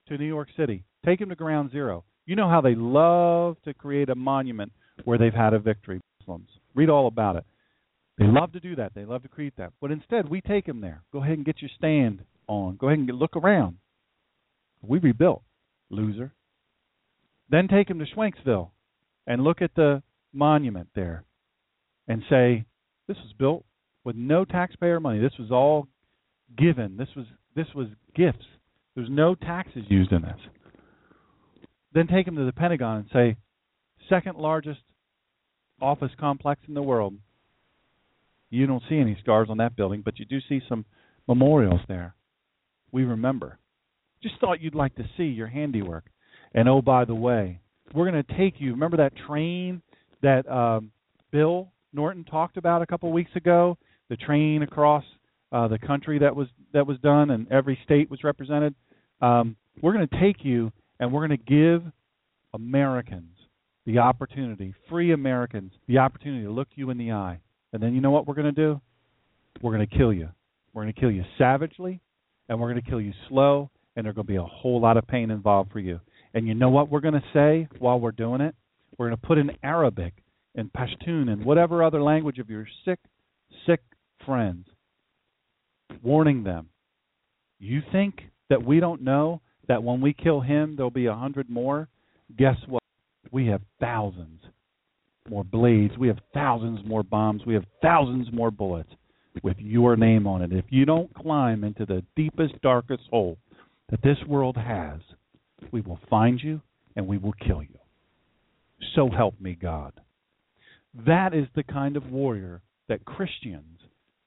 [0.08, 0.84] to New York City.
[1.04, 2.04] Take him to Ground Zero.
[2.26, 4.72] You know how they love to create a monument
[5.04, 6.00] where they've had a victory.
[6.20, 7.44] Muslims read all about it.
[8.18, 8.92] They love to do that.
[8.94, 9.72] They love to create that.
[9.80, 11.02] But instead, we take him there.
[11.12, 12.76] Go ahead and get your stand on.
[12.76, 13.76] Go ahead and look around.
[14.82, 15.42] We rebuilt,
[15.90, 16.32] loser.
[17.50, 18.70] Then take him to Schwenksville
[19.26, 21.24] and look at the monument there
[22.08, 22.64] and say,
[23.06, 23.64] this was built
[24.04, 25.20] with no taxpayer money.
[25.20, 25.88] This was all
[26.56, 26.96] given.
[26.96, 28.44] This was this was gifts.
[28.96, 30.40] There's no taxes used in this.
[31.92, 33.36] Then take them to the Pentagon and say,
[34.08, 34.80] second largest
[35.80, 37.14] office complex in the world.
[38.50, 40.86] You don't see any scars on that building, but you do see some
[41.28, 42.14] memorials there.
[42.90, 43.58] We remember.
[44.22, 46.04] Just thought you'd like to see your handiwork.
[46.54, 47.60] And oh, by the way,
[47.94, 48.72] we're going to take you.
[48.72, 49.82] Remember that train
[50.22, 50.90] that um,
[51.30, 53.76] Bill Norton talked about a couple weeks ago?
[54.08, 55.04] The train across
[55.52, 58.74] uh, the country that was that was done, and every state was represented.
[59.20, 61.82] Um, we're going to take you, and we're going to give
[62.54, 63.36] Americans
[63.84, 67.40] the opportunity, free Americans, the opportunity to look you in the eye.
[67.72, 68.80] And then you know what we're going to do?
[69.62, 70.28] We're going to kill you.
[70.72, 72.00] We're going to kill you savagely,
[72.48, 74.96] and we're going to kill you slow, and there's going to be a whole lot
[74.96, 76.00] of pain involved for you.
[76.34, 78.54] And you know what we're going to say while we're doing it?
[78.98, 80.14] We're going to put in Arabic
[80.54, 82.98] and Pashtun and whatever other language of your sick,
[83.66, 83.80] sick
[84.24, 84.66] friends,
[86.02, 86.68] warning them.
[87.58, 91.50] You think that we don't know that when we kill him, there'll be a hundred
[91.50, 91.88] more?
[92.36, 92.82] Guess what?
[93.32, 94.40] We have thousands
[95.28, 95.96] more blades.
[95.98, 97.42] We have thousands more bombs.
[97.46, 98.90] We have thousands more bullets
[99.42, 100.52] with your name on it.
[100.52, 103.38] If you don't climb into the deepest, darkest hole
[103.90, 105.00] that this world has,
[105.72, 106.60] we will find you
[106.94, 107.78] and we will kill you.
[108.94, 109.92] So help me God.
[111.06, 113.80] That is the kind of warrior that Christians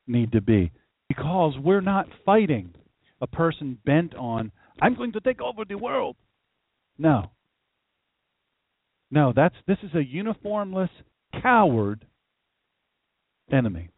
[0.06, 0.72] need to be
[1.08, 2.74] because we're not fighting
[3.22, 4.52] a person bent on,
[4.82, 6.16] I'm going to take over the world.
[6.98, 7.32] No.
[9.12, 10.90] No, that's this is a uniformless
[11.42, 12.06] coward
[13.52, 13.90] enemy.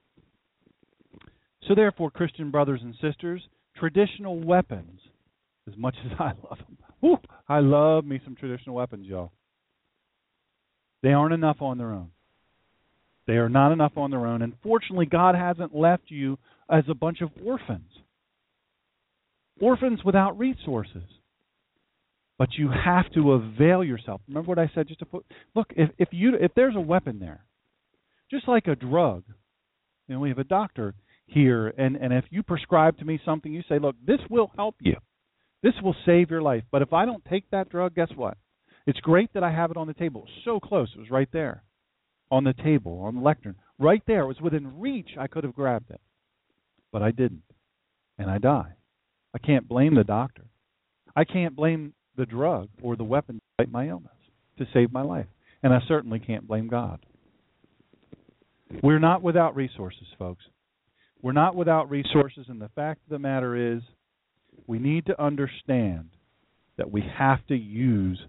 [1.68, 3.42] So therefore, Christian brothers and sisters,
[3.78, 5.00] traditional weapons,
[5.68, 6.78] as much as I love them,
[7.48, 9.32] I love me some traditional weapons, y'all.
[11.04, 12.12] They aren't enough on their own.
[13.28, 14.42] They are not enough on their own.
[14.42, 16.38] And fortunately, God hasn't left you
[16.70, 17.90] as a bunch of orphans.
[19.60, 21.04] Orphans without resources.
[22.38, 24.22] But you have to avail yourself.
[24.28, 27.20] Remember what I said just to put look, if if you if there's a weapon
[27.20, 27.46] there,
[28.32, 29.24] just like a drug,
[30.12, 30.94] know, we have a doctor
[31.26, 34.76] here and, and if you prescribe to me something, you say, Look, this will help
[34.80, 34.96] you.
[35.64, 36.64] This will save your life.
[36.72, 38.38] But if I don't take that drug, guess what?
[38.88, 40.28] It's great that I have it on the table.
[40.44, 40.90] so close.
[40.96, 41.64] It was right there.
[42.32, 43.56] On the table, on the lectern.
[43.78, 44.22] Right there.
[44.22, 45.12] It was within reach.
[45.20, 46.02] I could have grabbed it.
[46.92, 47.44] But I didn't.
[48.18, 48.74] And I die.
[49.34, 50.44] I can't blame the doctor.
[51.16, 54.12] I can't blame the drug or the weapon to fight my illness,
[54.58, 55.28] to save my life.
[55.64, 57.00] And I certainly can't blame God.
[58.82, 60.44] We're not without resources, folks.
[61.22, 63.82] We're not without resources, and the fact of the matter is,
[64.66, 66.10] we need to understand
[66.78, 68.20] that we have to use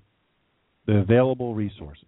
[0.87, 2.05] the available resources.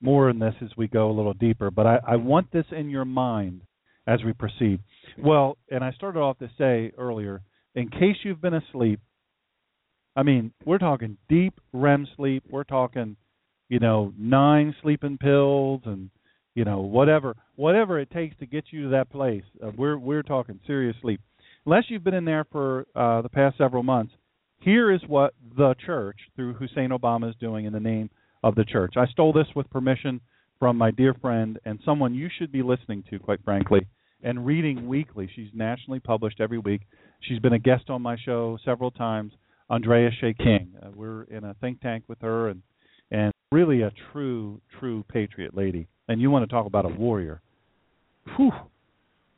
[0.00, 2.88] More in this as we go a little deeper, but I, I want this in
[2.88, 3.62] your mind
[4.06, 4.80] as we proceed.
[5.18, 7.42] Well, and I started off to say earlier,
[7.74, 9.00] in case you've been asleep,
[10.14, 12.44] I mean, we're talking deep REM sleep.
[12.50, 13.16] We're talking,
[13.68, 16.10] you know, nine sleeping pills and
[16.54, 19.44] you know whatever whatever it takes to get you to that place.
[19.62, 21.20] Uh, we're we're talking serious sleep.
[21.64, 24.12] Unless you've been in there for uh, the past several months,
[24.58, 28.10] here is what the church through Hussein Obama is doing in the name
[28.42, 28.94] of the church.
[28.96, 30.20] I stole this with permission
[30.58, 33.86] from my dear friend and someone you should be listening to, quite frankly,
[34.22, 35.30] and reading weekly.
[35.34, 36.82] She's nationally published every week.
[37.20, 39.32] She's been a guest on my show several times.
[39.70, 40.74] Andrea Shea King.
[40.82, 42.62] Uh, we're in a think tank with her, and
[43.10, 45.88] and really a true true patriot lady.
[46.08, 47.40] And you want to talk about a warrior?
[48.36, 48.52] Whew.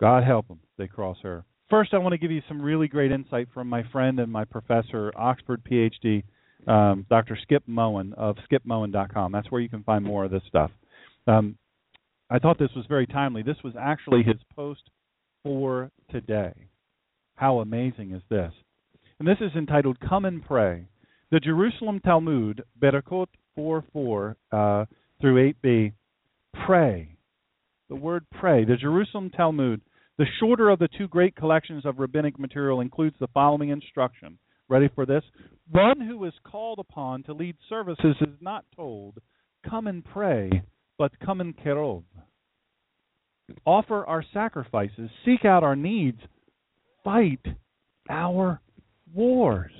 [0.00, 0.60] God help them.
[0.76, 1.44] They cross her.
[1.70, 4.44] First, I want to give you some really great insight from my friend and my
[4.44, 6.22] professor, Oxford PhD,
[6.66, 7.38] um, Dr.
[7.40, 9.32] Skip Moen of skipmoen.com.
[9.32, 10.70] That's where you can find more of this stuff.
[11.26, 11.56] Um,
[12.30, 13.42] I thought this was very timely.
[13.42, 14.82] This was actually his post
[15.42, 16.68] for today.
[17.37, 18.52] How amazing is this?
[19.18, 20.87] And this is entitled Come and Pray.
[21.30, 24.84] The Jerusalem Talmud, Berakot 4 4 uh,
[25.20, 25.92] through 8b,
[26.66, 27.16] pray.
[27.88, 28.64] The word pray.
[28.64, 29.80] The Jerusalem Talmud,
[30.16, 34.38] the shorter of the two great collections of rabbinic material, includes the following instruction.
[34.68, 35.22] Ready for this?
[35.70, 39.18] One who is called upon to lead services is not told,
[39.68, 40.62] Come and pray,
[40.98, 42.04] but come and kerov.
[43.66, 46.18] Offer our sacrifices, seek out our needs,
[47.02, 47.44] fight
[48.09, 48.61] our
[49.12, 49.72] wars.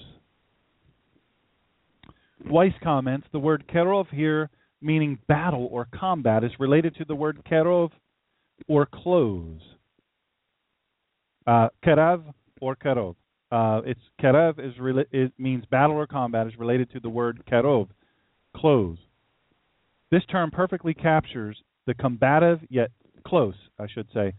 [2.46, 4.50] Weiss comments the word kerov here,
[4.83, 7.90] meaning battle or combat, is related to the word kerov
[8.68, 9.61] or close.
[11.46, 12.22] Uh, kerav
[12.61, 13.16] or kerov.
[13.50, 14.74] Uh, it's kerev is
[15.12, 17.88] it means battle or combat is related to the word kerov,
[18.57, 18.98] close.
[20.14, 22.92] This term perfectly captures the combative yet
[23.27, 24.33] close, I should say.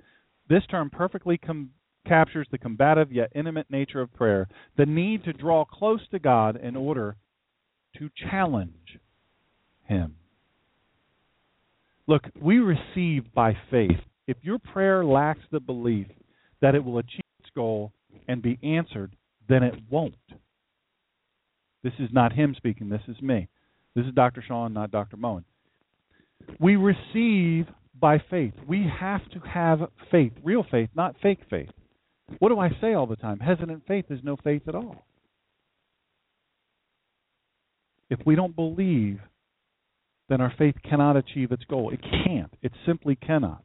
[0.47, 1.71] This term perfectly com-
[2.07, 6.55] captures the combative yet intimate nature of prayer, the need to draw close to God
[6.55, 7.17] in order
[7.97, 8.99] to challenge
[9.83, 10.15] Him.
[12.07, 13.99] Look, we receive by faith.
[14.27, 16.07] If your prayer lacks the belief
[16.61, 17.91] that it will achieve its goal
[18.29, 19.13] and be answered,
[19.49, 20.15] then it won't.
[21.83, 23.49] This is not him speaking, this is me.
[23.93, 24.41] This is Dr.
[24.41, 25.17] Shawn, not Dr.
[25.17, 25.43] Moen.
[26.59, 27.67] We receive
[27.99, 28.53] by faith.
[28.67, 29.79] We have to have
[30.11, 31.69] faith, real faith, not fake faith.
[32.39, 33.39] What do I say all the time?
[33.39, 35.05] Hesitant faith is no faith at all.
[38.09, 39.19] If we don't believe,
[40.29, 41.91] then our faith cannot achieve its goal.
[41.91, 42.53] It can't.
[42.61, 43.63] It simply cannot.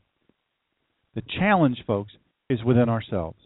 [1.15, 2.13] The challenge, folks,
[2.49, 3.39] is within ourselves.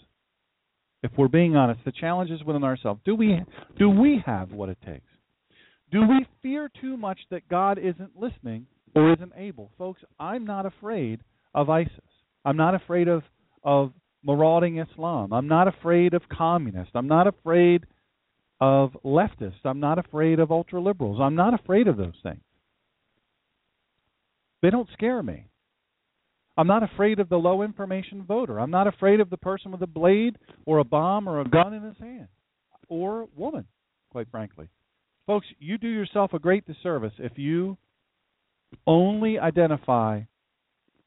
[1.03, 3.01] If we're being honest, the challenge is within ourselves.
[3.05, 3.39] Do we
[3.79, 5.07] do we have what it takes?
[5.93, 9.71] Do we fear too much that God isn't listening or isn't able?
[9.79, 11.21] Folks, I'm not afraid
[11.55, 11.93] of ISIS.
[12.45, 13.23] I'm not afraid of
[13.63, 15.33] of marauding Islam.
[15.33, 16.93] I'm not afraid of communists.
[16.95, 17.87] I'm not afraid
[18.61, 19.65] of leftists.
[19.65, 21.19] I'm not afraid of ultra liberals.
[21.21, 22.41] I'm not afraid of those things.
[24.63, 25.47] They don't scare me.
[26.57, 28.61] I'm not afraid of the low information voter.
[28.61, 31.75] I'm not afraid of the person with a blade or a bomb or a gun
[31.75, 32.29] in his hand
[32.89, 33.67] or woman,
[34.11, 34.69] quite frankly.
[35.27, 37.77] Folks, you do yourself a great disservice if you
[38.87, 40.23] only identify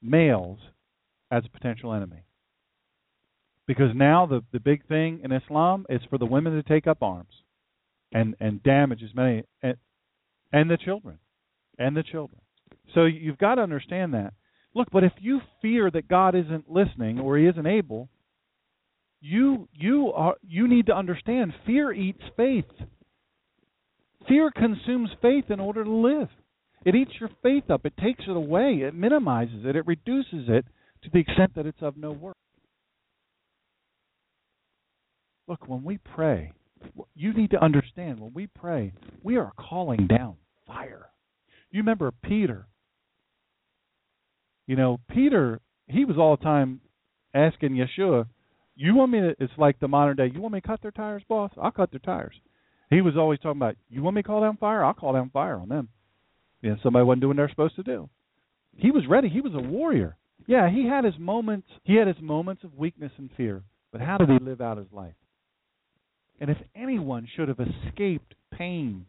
[0.01, 0.59] males
[1.31, 2.23] as a potential enemy.
[3.67, 7.03] Because now the, the big thing in Islam is for the women to take up
[7.03, 7.33] arms
[8.13, 9.75] and, and damage as many and,
[10.53, 11.19] and the children.
[11.77, 12.41] And the children.
[12.95, 14.33] So you've got to understand that.
[14.73, 18.09] Look, but if you fear that God isn't listening or he isn't able,
[19.19, 22.65] you you are you need to understand fear eats faith.
[24.27, 26.29] Fear consumes faith in order to live.
[26.87, 27.85] It eats your faith up.
[27.85, 28.79] It takes it away.
[28.87, 29.75] It minimizes it.
[29.75, 30.65] It reduces it
[31.03, 32.37] to the extent that it's of no worth.
[35.49, 36.53] Look, when we pray,
[37.13, 41.07] you need to understand when we pray, we are calling down fire.
[41.71, 42.67] You remember Peter.
[44.65, 46.79] You know, Peter, he was all the time
[47.33, 48.27] asking Yeshua,
[48.77, 50.91] You want me to, it's like the modern day, you want me to cut their
[50.91, 51.51] tires, boss?
[51.61, 52.35] I'll cut their tires.
[52.89, 54.85] He was always talking about, You want me to call down fire?
[54.85, 55.89] I'll call down fire on them.
[56.61, 58.09] You know, somebody wasn't doing what they're supposed to do.
[58.75, 59.29] He was ready.
[59.29, 60.17] He was a warrior.
[60.45, 61.67] Yeah, he had his moments.
[61.83, 63.63] He had his moments of weakness and fear.
[63.91, 65.15] But how did he live out his life?
[66.39, 69.05] And if anyone should have escaped pain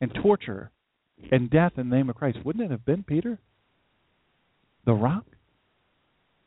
[0.00, 0.70] and torture
[1.30, 3.38] and death in the name of Christ, wouldn't it have been Peter?
[4.86, 5.24] The rock?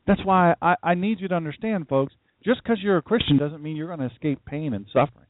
[0.06, 2.14] That's why I, I need you to understand, folks,
[2.44, 5.26] just because you're a Christian doesn't mean you're going to escape pain and suffering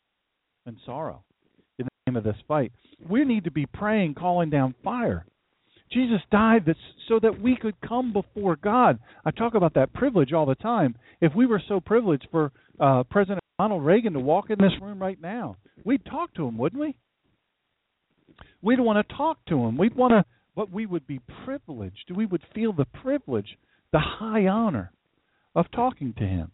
[0.67, 1.25] and sorrow
[1.79, 2.73] in the name of this fight.
[3.09, 5.25] We need to be praying, calling down fire.
[5.93, 6.77] Jesus died that,
[7.09, 8.99] so that we could come before God.
[9.25, 10.97] I talk about that privilege all the time.
[11.21, 15.01] If we were so privileged for uh, President Ronald Reagan to walk in this room
[15.01, 16.97] right now, we'd talk to him, wouldn't we?
[18.61, 19.79] We'd want to talk to him.
[19.79, 22.11] We'd want to, but we would be privileged.
[22.15, 23.57] We would feel the privilege,
[23.93, 24.93] the high honor
[25.55, 26.51] of talking to him.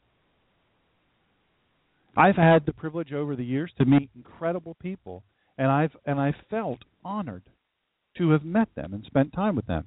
[2.16, 5.24] I've had the privilege over the years to meet incredible people,
[5.58, 7.42] and I've and I felt honored
[8.18, 9.86] to have met them and spent time with them.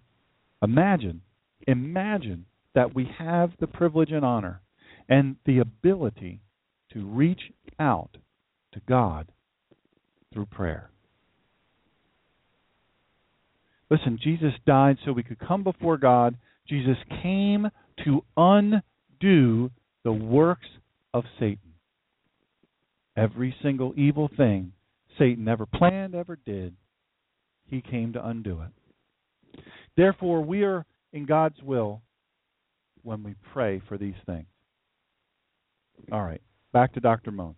[0.61, 1.21] Imagine,
[1.67, 4.61] imagine that we have the privilege and honor
[5.07, 6.41] and the ability
[6.93, 8.17] to reach out
[8.73, 9.31] to God
[10.33, 10.89] through prayer.
[13.89, 16.37] Listen, Jesus died so we could come before God.
[16.67, 17.69] Jesus came
[18.03, 19.71] to undo
[20.03, 20.67] the works
[21.13, 21.66] of Satan.
[23.17, 24.73] Every single evil thing
[25.17, 26.75] Satan ever planned, ever did,
[27.65, 29.63] he came to undo it.
[29.95, 32.03] Therefore, we are in God's will
[33.01, 34.45] when we pray for these things.
[36.11, 36.41] All right,
[36.73, 37.31] back to Dr.
[37.31, 37.55] Moen.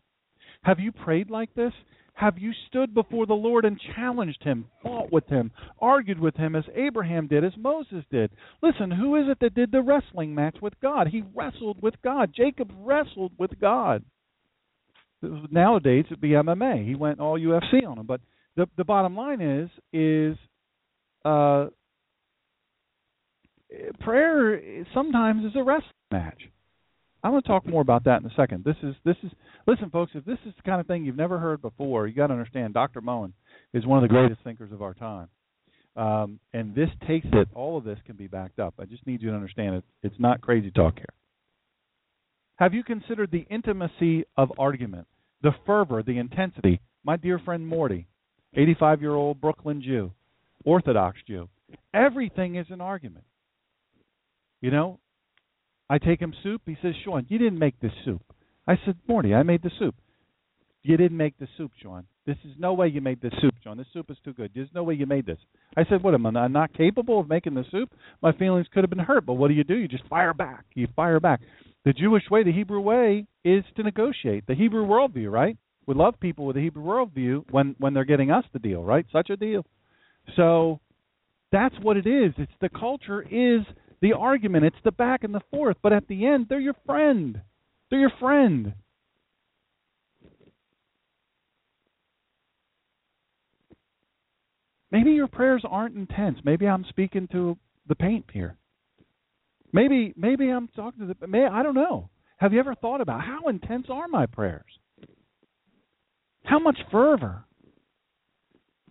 [0.62, 1.74] Have you prayed like this?
[2.14, 6.56] Have you stood before the Lord and challenged him, fought with him, argued with him
[6.56, 8.32] as Abraham did, as Moses did?
[8.62, 11.08] Listen, who is it that did the wrestling match with God?
[11.08, 12.34] He wrestled with God.
[12.36, 14.04] Jacob wrestled with God.
[15.22, 16.88] Nowadays it'd be MMA.
[16.88, 18.06] He went all UFC on him.
[18.06, 18.22] But
[18.56, 20.38] the the bottom line is is
[21.26, 21.68] uh,
[24.00, 26.42] prayer sometimes is a wrestling match.
[27.22, 28.64] I'm going to talk more about that in a second.
[28.64, 29.32] This is this is
[29.68, 30.12] listen, folks.
[30.16, 32.74] If this is the kind of thing you've never heard before, you got to understand.
[32.74, 33.02] Dr.
[33.02, 33.34] Moen
[33.74, 35.28] is one of the greatest thinkers of our time,
[35.98, 37.50] um, and this takes it.
[37.54, 38.76] All of this can be backed up.
[38.80, 39.84] I just need you to understand it.
[40.02, 41.19] It's not crazy talk here.
[42.60, 45.08] Have you considered the intimacy of argument,
[45.42, 46.82] the fervor, the intensity?
[47.06, 48.06] My dear friend Morty,
[48.54, 50.12] 85 year old Brooklyn Jew,
[50.66, 51.48] Orthodox Jew.
[51.94, 53.24] Everything is an argument.
[54.60, 55.00] You know,
[55.90, 56.62] I take him soup.
[56.66, 58.22] He says, Shawn, you didn't make this soup.
[58.68, 59.96] I said, Morty, I made the soup.
[60.84, 62.08] You didn't make the soup, Shawn.
[62.26, 63.78] This is no way you made this soup, Shawn.
[63.78, 64.52] This soup is too good.
[64.54, 65.40] There's no way you made this.
[65.78, 67.90] I said, What am i'm not capable of making the soup?
[68.22, 69.76] My feelings could have been hurt, but what do you do?
[69.76, 70.66] You just fire back.
[70.76, 71.40] You fire back.
[71.86, 74.46] The Jewish way, the Hebrew way, is to negotiate.
[74.48, 75.58] The Hebrew worldview, right?
[75.86, 79.06] We love people with a Hebrew worldview when when they're getting us the deal, right?
[79.12, 79.66] Such a deal.
[80.36, 80.80] So
[81.52, 82.34] that's what it is.
[82.38, 83.66] It's the culture is
[84.02, 84.66] the argument.
[84.66, 85.78] It's the back and the forth.
[85.82, 87.42] But at the end, they're your friend.
[87.90, 88.74] They're your friend.
[94.92, 96.40] Maybe your prayers aren't intense.
[96.44, 98.58] Maybe I'm speaking to the paint here.
[99.72, 102.10] Maybe maybe I'm talking to the may I don't know.
[102.38, 104.72] Have you ever thought about how intense are my prayers?
[106.44, 107.44] How much fervor?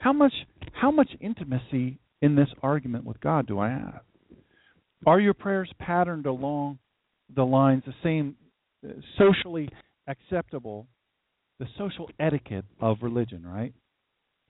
[0.00, 0.34] How much
[0.72, 4.00] how much intimacy in this argument with God do I have?
[5.06, 6.78] Are your prayers patterned along
[7.34, 8.36] the lines the same
[8.84, 9.68] uh, socially
[10.06, 10.86] acceptable
[11.58, 13.74] the social etiquette of religion, right?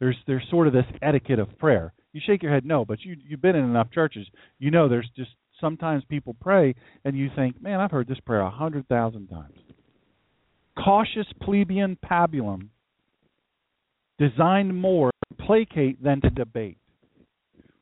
[0.00, 1.92] There's there's sort of this etiquette of prayer.
[2.12, 4.26] You shake your head no, but you you've been in enough churches.
[4.58, 8.40] You know there's just sometimes people pray and you think, man, I've heard this prayer
[8.40, 9.56] a hundred thousand times.
[10.82, 12.68] Cautious plebeian pabulum,
[14.18, 16.78] designed more to placate than to debate.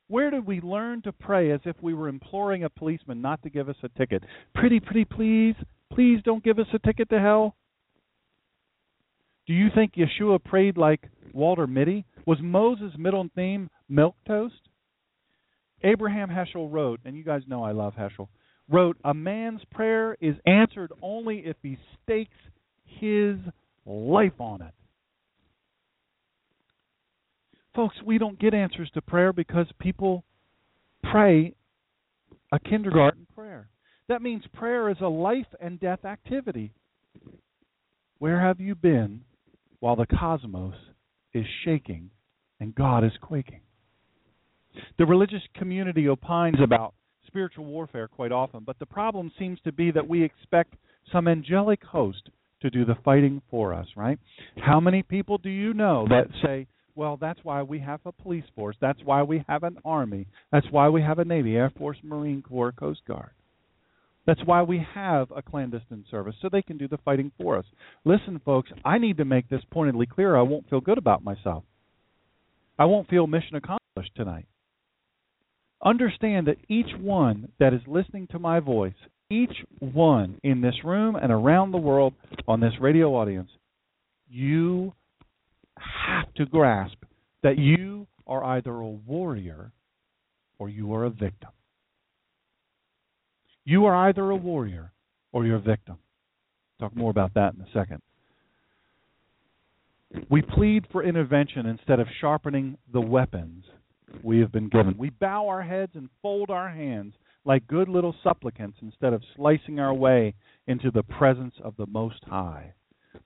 [0.09, 3.51] Where did we learn to pray as if we were imploring a policeman not to
[3.51, 4.23] give us a ticket?
[4.55, 5.55] Pretty, pretty please,
[5.93, 7.57] please don't give us a ticket to hell.
[9.47, 12.05] Do you think Yeshua prayed like Walter Mitty?
[12.25, 14.66] Was Moses' middle name Milk Toast?
[15.87, 18.29] Abraham Heschel wrote, and you guys know I love Heschel,
[18.69, 22.37] wrote, A man's prayer is answered only if he stakes
[22.85, 23.37] his
[23.87, 24.75] life on it.
[27.75, 30.25] Folks, we don't get answers to prayer because people
[31.11, 31.55] pray
[32.51, 33.69] a kindergarten prayer.
[34.09, 36.73] That means prayer is a life and death activity.
[38.19, 39.21] Where have you been
[39.79, 40.75] while the cosmos
[41.33, 42.11] is shaking
[42.59, 43.61] and God is quaking?
[44.99, 46.95] The religious community opines about
[47.27, 50.75] spiritual warfare quite often, but the problem seems to be that we expect
[51.13, 52.31] some angelic host
[52.63, 54.19] to do the fighting for us, right?
[54.57, 58.45] How many people do you know that say, well, that's why we have a police
[58.55, 61.99] force, that's why we have an army, that's why we have a Navy, Air Force,
[62.03, 63.31] Marine Corps, Coast Guard.
[64.27, 67.67] That's why we have a clandestine service, so they can do the fighting for us.
[68.05, 70.37] Listen, folks, I need to make this pointedly clear.
[70.37, 71.63] I won't feel good about myself.
[72.79, 74.47] I won't feel mission accomplished tonight.
[75.85, 78.95] Understand that each one that is listening to my voice,
[79.31, 82.15] each one in this room and around the world
[82.49, 83.51] on this radio audience,
[84.29, 84.95] you
[85.77, 86.97] have to grasp
[87.43, 89.73] that you are either a warrior
[90.59, 91.51] or you are a victim.
[93.65, 94.93] You are either a warrior
[95.33, 95.99] or you're a victim.
[96.81, 98.01] Talk more about that in a second.
[100.31, 103.65] We plead for intervention instead of sharpening the weapons
[104.23, 104.97] we have been given.
[104.99, 109.79] We bow our heads and fold our hands like good little supplicants instead of slicing
[109.79, 110.35] our way
[110.67, 112.73] into the presence of the Most High.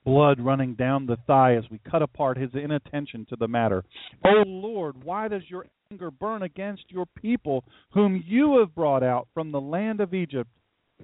[0.05, 3.85] Blood running down the thigh as we cut apart his inattention to the matter.
[4.25, 9.27] O Lord, why does your anger burn against your people, whom you have brought out
[9.35, 10.51] from the land of Egypt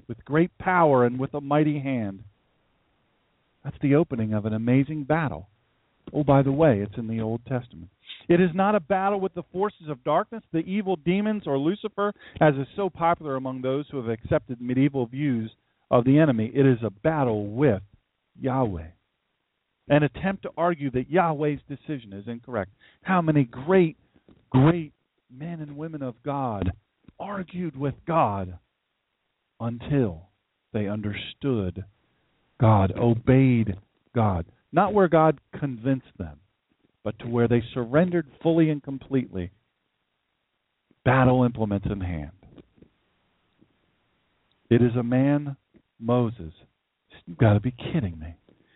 [0.07, 2.23] with great power and with a mighty hand?
[3.65, 5.49] That's the opening of an amazing battle.
[6.13, 7.91] Oh, by the way, it's in the Old Testament.
[8.29, 12.13] It is not a battle with the forces of darkness, the evil demons, or Lucifer,
[12.41, 15.51] as is so popular among those who have accepted medieval views
[15.91, 16.51] of the enemy.
[16.55, 17.83] It is a battle with
[18.41, 18.89] Yahweh.
[19.89, 22.73] An attempt to argue that Yahweh's decision is incorrect.
[23.03, 23.97] How many great,
[24.51, 24.93] great
[25.31, 26.73] men and women of God
[27.21, 28.59] argued with God
[29.61, 30.29] until
[30.73, 31.85] they understood
[32.61, 33.77] God, obeyed
[34.15, 34.47] God.
[34.73, 36.41] Not where God convinced them,
[37.07, 39.53] but to where they surrendered fully and completely,
[41.05, 42.33] battle implements in hand.
[44.69, 45.57] It is a man,
[46.01, 46.53] Moses.
[47.25, 48.35] You've got to be kidding me.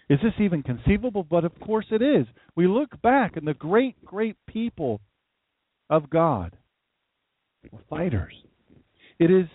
[0.09, 1.24] Is this even conceivable?
[1.28, 2.24] But of course it is.
[2.55, 5.01] We look back and the great, great people
[5.91, 6.57] of God
[7.72, 8.35] were fighters.
[9.18, 9.47] It is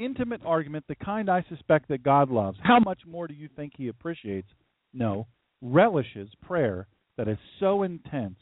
[0.00, 2.58] intimate argument, the kind I suspect that God loves.
[2.60, 4.48] How much more do you think he appreciates?
[4.92, 5.28] No,
[5.62, 8.36] relishes prayer that is so intense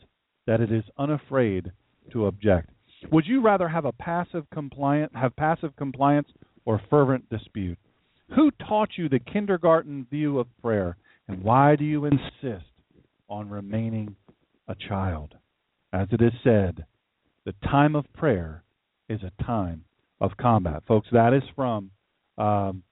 [0.46, 1.72] that it is unafraid
[2.12, 2.70] to object.
[3.10, 6.28] Would you rather have a passive compliant have passive compliance
[6.64, 7.78] or fervent dispute?
[8.34, 10.96] Who taught you the kindergarten view of prayer
[11.28, 12.66] and why do you insist
[13.28, 14.16] on remaining
[14.68, 15.34] a child?
[15.92, 16.84] As it is said,
[17.44, 18.62] the time of prayer
[19.08, 19.84] is a time
[20.20, 20.82] of combat.
[20.86, 21.90] Folks, that is from
[22.38, 22.82] um,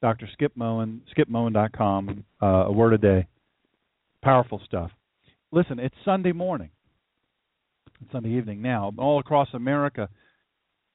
[0.00, 0.28] Dr.
[0.32, 3.26] Skip Moen, skipmoen.com, uh, a word a day.
[4.22, 4.90] Powerful stuff.
[5.52, 6.70] Listen, it's Sunday morning.
[8.00, 8.92] It's Sunday evening now.
[8.98, 10.08] All across America,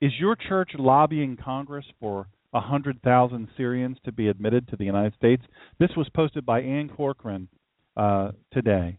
[0.01, 5.43] is your church lobbying Congress for 100,000 Syrians to be admitted to the United States?
[5.79, 7.47] This was posted by Ann Corcoran
[7.95, 8.97] uh, today.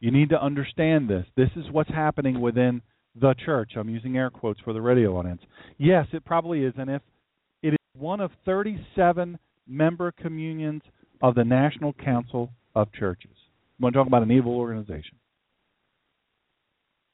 [0.00, 1.26] You need to understand this.
[1.36, 2.82] This is what's happening within
[3.20, 3.72] the church.
[3.76, 5.42] I'm using air quotes for the radio audience.
[5.76, 6.74] Yes, it probably is.
[6.76, 7.02] And if
[7.62, 10.82] it is one of 37 member communions
[11.22, 13.30] of the National Council of Churches,
[13.80, 15.18] Going to talk about an evil organization.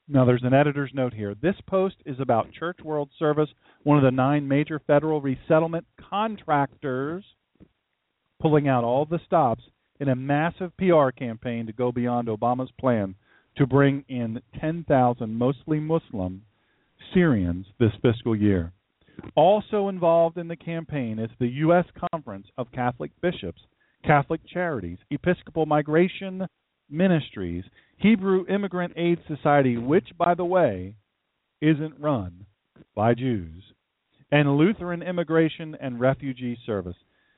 [0.09, 1.35] Now, there's an editor's note here.
[1.35, 3.49] This post is about Church World Service,
[3.85, 7.25] one of the nine major federal resettlement contractors,
[8.41, 9.63] pulling out all the stops
[10.01, 13.15] in a massive PR campaign to go beyond Obama's plan
[13.57, 16.43] to bring in 10,000 mostly Muslim
[17.15, 18.73] Syrians this fiscal year.
[19.37, 21.87] Also involved in the campaign is the U.S.
[22.13, 23.63] Conference of Catholic Bishops,
[24.07, 26.47] Catholic Charities, Episcopal Migration
[26.91, 27.65] Ministries,
[27.97, 30.97] Hebrew Immigrant Aid Society, which, by the way,
[31.61, 32.47] isn't run
[32.95, 33.63] by Jews,
[34.31, 36.97] and Lutheran Immigration and Refugee Service.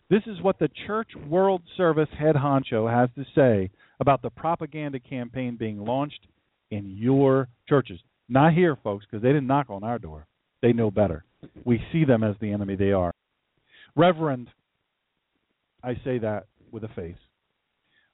[0.09, 5.01] This is what the Church World Service head honcho has to say about the propaganda
[5.01, 6.27] campaign being launched
[6.71, 8.01] in your churches.
[8.29, 10.27] Not here, folks, because they didn't knock on our door.
[10.63, 11.25] They know better.
[11.65, 13.13] We see them as the enemy they are.
[13.95, 14.49] Reverend,
[15.83, 16.47] I say that
[16.77, 17.17] with a face.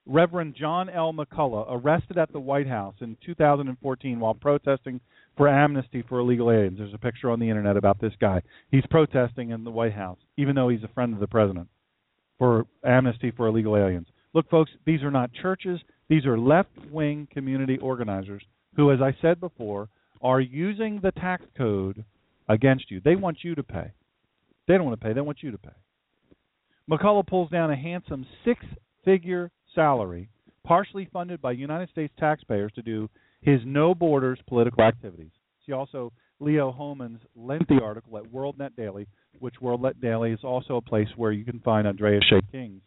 [0.07, 1.13] Reverend John L.
[1.13, 5.01] McCullough, arrested at the White House in 2014 while protesting
[5.37, 6.79] for amnesty for illegal aliens.
[6.79, 8.41] There's a picture on the internet about this guy.
[8.71, 11.69] He's protesting in the White House, even though he's a friend of the president,
[12.39, 14.07] for amnesty for illegal aliens.
[14.33, 15.81] Look, folks, these are not churches.
[16.09, 18.45] These are left wing community organizers
[18.77, 19.89] who, as I said before,
[20.21, 22.05] are using the tax code
[22.49, 23.01] against you.
[23.05, 23.91] They want you to pay.
[24.69, 25.73] They don't want to pay, they want you to pay.
[26.93, 28.64] McCullough pulls down a handsome six
[29.03, 30.28] figure salary,
[30.64, 33.09] partially funded by United States taxpayers, to do
[33.40, 35.30] his No Borders political activities.
[35.64, 39.07] See also Leo Hohmann's lengthy article at WorldNet Daily,
[39.38, 42.82] which WorldNet Daily is also a place where you can find Andreas Shea King's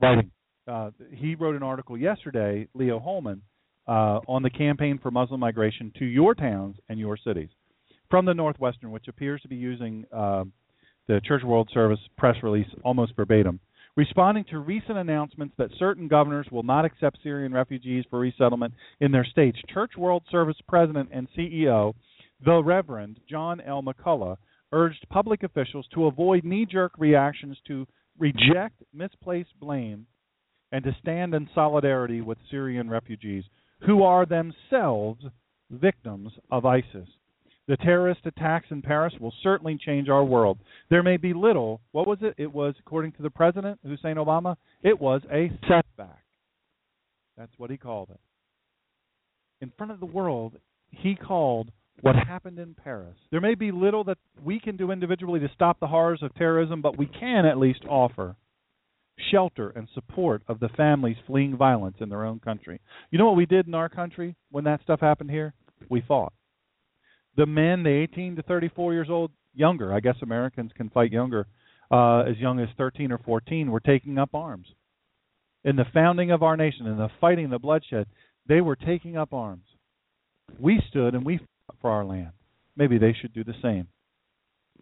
[0.00, 0.30] writing
[0.68, 3.40] uh, he wrote an article yesterday, Leo Hohmann,
[3.86, 7.48] uh, on the campaign for Muslim migration to your towns and your cities
[8.10, 10.44] from the Northwestern, which appears to be using uh,
[11.08, 13.58] the Church World Service press release almost verbatim.
[13.96, 19.10] Responding to recent announcements that certain governors will not accept Syrian refugees for resettlement in
[19.10, 21.94] their states, Church World Service President and CEO,
[22.44, 23.82] the Reverend John L.
[23.82, 24.36] McCullough,
[24.70, 27.86] urged public officials to avoid knee jerk reactions to
[28.18, 30.06] reject misplaced blame
[30.70, 33.44] and to stand in solidarity with Syrian refugees
[33.86, 35.24] who are themselves
[35.70, 37.08] victims of ISIS.
[37.68, 40.58] The terrorist attacks in Paris will certainly change our world.
[40.88, 42.34] There may be little, what was it?
[42.38, 46.24] It was, according to the president, Hussein Obama, it was a setback.
[47.36, 48.20] That's what he called it.
[49.60, 50.54] in front of the world,
[50.90, 53.16] he called what happened in Paris.
[53.30, 56.80] There may be little that we can do individually to stop the horrors of terrorism,
[56.80, 58.36] but we can at least offer
[59.32, 62.80] shelter and support of the families fleeing violence in their own country.
[63.10, 65.54] You know what we did in our country when that stuff happened here?
[65.90, 66.32] We fought.
[67.38, 71.46] The men, the 18 to 34 years old, younger, I guess Americans can fight younger,
[71.88, 74.66] uh, as young as 13 or 14, were taking up arms.
[75.62, 78.08] In the founding of our nation, in the fighting, the bloodshed,
[78.48, 79.62] they were taking up arms.
[80.58, 82.32] We stood and we fought for our land.
[82.76, 83.86] Maybe they should do the same,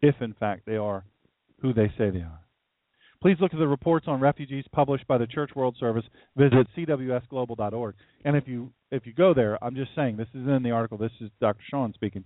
[0.01, 1.05] if in fact they are
[1.61, 2.41] who they say they are.
[3.21, 6.05] Please look at the reports on refugees published by the Church World Service.
[6.37, 7.95] Visit cwsglobal.org.
[8.25, 10.97] And if you if you go there, I'm just saying this is in the article.
[10.97, 11.63] This is Dr.
[11.71, 12.25] Shawn speaking.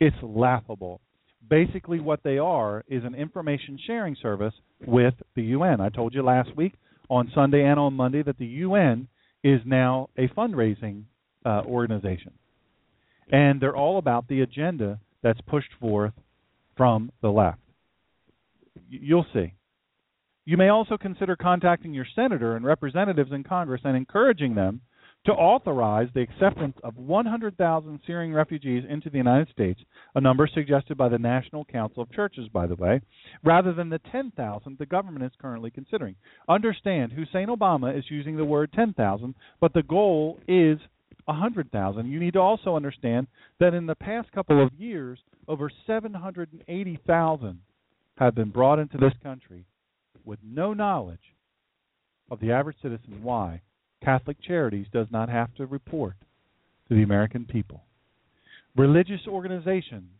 [0.00, 1.00] It's laughable.
[1.48, 4.54] Basically, what they are is an information sharing service
[4.86, 5.80] with the UN.
[5.80, 6.74] I told you last week
[7.08, 9.08] on Sunday and on Monday that the UN
[9.44, 11.04] is now a fundraising
[11.44, 12.32] uh, organization,
[13.30, 16.12] and they're all about the agenda that's pushed forth
[16.76, 17.60] from the left.
[18.90, 19.54] You'll see.
[20.44, 24.80] You may also consider contacting your senator and representatives in Congress and encouraging them
[25.26, 29.80] to authorize the acceptance of 100,000 Syrian refugees into the United States,
[30.14, 33.00] a number suggested by the National Council of Churches, by the way,
[33.44, 36.14] rather than the 10,000 the government is currently considering.
[36.48, 40.78] Understand, Hussein Obama is using the word 10,000, but the goal is
[41.24, 42.06] 100,000.
[42.06, 43.26] You need to also understand
[43.58, 45.18] that in the past couple of years,
[45.48, 47.60] over 780,000
[48.18, 49.66] have been brought into this country
[50.24, 51.18] with no knowledge
[52.30, 53.60] of the average citizen why
[54.04, 56.14] Catholic Charities does not have to report
[56.88, 57.82] to the American people.
[58.76, 60.10] Religious organizations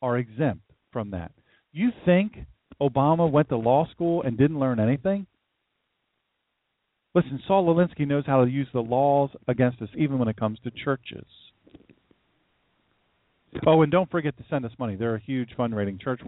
[0.00, 1.32] are exempt from that.
[1.72, 2.38] You think
[2.80, 5.26] Obama went to law school and didn't learn anything?
[7.14, 10.58] Listen, Saul Alinsky knows how to use the laws against us, even when it comes
[10.64, 11.26] to churches.
[13.66, 14.96] Oh, and don't forget to send us money.
[14.96, 16.20] They're a huge fundraising church.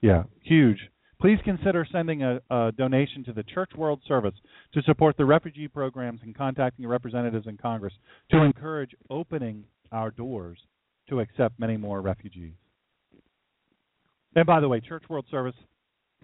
[0.00, 0.78] Yeah, huge
[1.22, 4.34] Please consider sending a, a, donation to the Church World Service
[4.74, 7.94] to support the refugee programs and contacting your representatives in Congress
[8.32, 9.62] to encourage opening
[9.92, 10.58] our doors
[11.08, 12.54] to accept many more refugees.
[14.34, 15.54] And by the way, Church World Service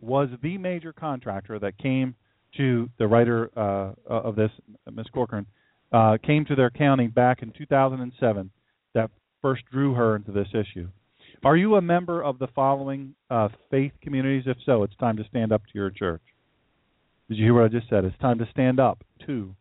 [0.00, 2.16] was the major contractor that came
[2.56, 4.50] to the writer uh, of this,
[4.92, 5.06] Ms.
[5.14, 5.46] Corcoran,
[5.92, 8.50] uh, came to their county back in 2007
[8.94, 10.88] that first drew her into this issue.
[11.44, 14.44] Are you a member of the following uh, faith communities?
[14.46, 16.22] If so, it's time to stand up to your church.
[17.28, 18.04] Did you hear what I just said?
[18.04, 19.54] It's time to stand up to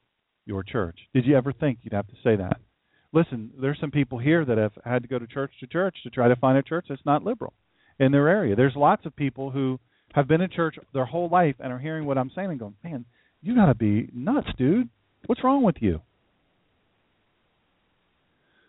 [0.46, 0.98] your church.
[1.14, 2.60] Did you ever think you'd have to say that?
[3.14, 6.10] Listen, there's some people here that have had to go to church to church to
[6.10, 7.54] try to find a church that's not liberal
[8.00, 8.56] in their area.
[8.56, 9.80] There's lots of people who
[10.14, 12.76] have been in church their whole life and are hearing what I'm saying and going,
[12.84, 13.06] "Man,
[13.42, 14.90] you got to be nuts, dude.
[15.28, 16.02] What's wrong with you?"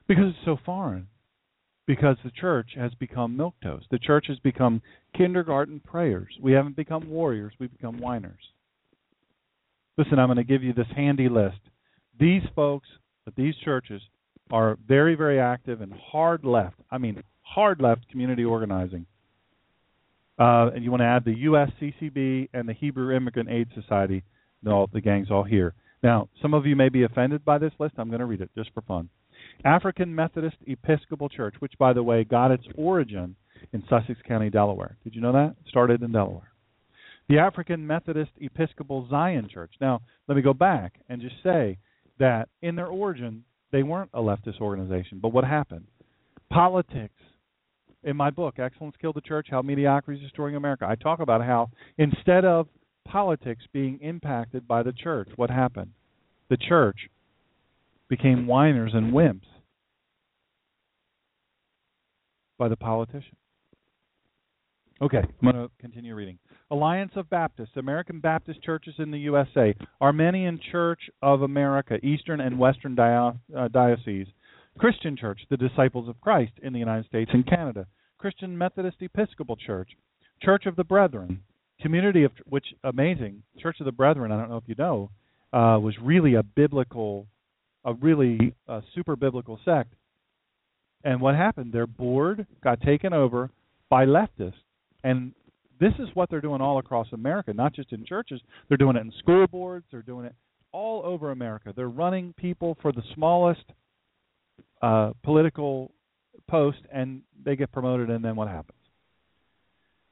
[0.07, 1.09] Because it's so foreign
[1.89, 3.87] because the church has become milk toast.
[3.91, 4.83] The church has become
[5.17, 6.29] kindergarten prayers.
[6.41, 8.39] We haven't become warriors, we've become whiners.
[9.97, 11.59] Listen, I'm going to give you this handy list.
[12.21, 12.87] These folks
[13.27, 14.03] at these churches
[14.53, 16.77] are very, very active in hard left.
[16.91, 19.07] I mean, hard left community organizing.
[20.39, 24.23] Uh, and you want to add the USCCB and the Hebrew Immigrant Aid Society.
[24.67, 25.73] All the gangs all here.
[26.03, 27.95] Now, some of you may be offended by this list.
[27.97, 29.09] I'm going to read it just for fun.
[29.65, 33.37] African Methodist Episcopal Church, which, by the way, got its origin
[33.73, 34.97] in Sussex County, Delaware.
[35.05, 35.57] Did you know that?
[35.69, 36.53] started in Delaware.
[37.29, 39.73] The African Methodist Episcopal Zion Church.
[39.81, 41.79] Now, let me go back and just say
[42.19, 45.19] that in their origin, they weren't a leftist organization.
[45.21, 45.87] But what happened?
[46.51, 47.15] Politics.
[48.05, 51.45] In my book, Excellence Killed the Church How Mediocrity is Destroying America, I talk about
[51.45, 52.69] how instead of
[53.07, 55.91] politics being impacted by the church, what happened?
[56.49, 56.97] The church
[58.09, 59.43] became whiners and wimps
[62.59, 63.37] by the politician.
[65.01, 66.39] Okay, I'm going to continue reading.
[66.73, 72.59] Alliance of Baptists, American Baptist churches in the USA, Armenian Church of America, Eastern and
[72.59, 74.27] Western Dio- uh, Diocese,
[74.77, 77.87] Christian Church, the Disciples of Christ in the United States and Canada,
[78.19, 79.91] Christian Methodist Episcopal Church,
[80.43, 81.43] Church of the Brethren,
[81.81, 84.33] Community of which amazing Church of the Brethren.
[84.33, 85.11] I don't know if you know,
[85.53, 87.29] uh, was really a biblical
[87.89, 89.95] a really uh, super biblical sect.
[91.05, 91.73] And what happened?
[91.73, 93.51] Their board got taken over
[93.89, 94.53] by leftists.
[95.05, 95.33] And
[95.81, 98.43] this is what they're doing all across America, not just in churches.
[98.69, 100.35] They're doing it in school boards, they're doing it
[100.71, 101.73] all over America.
[101.75, 103.65] They're running people for the smallest
[104.83, 105.91] uh, political
[106.49, 108.79] post, and they get promoted, and then what happens?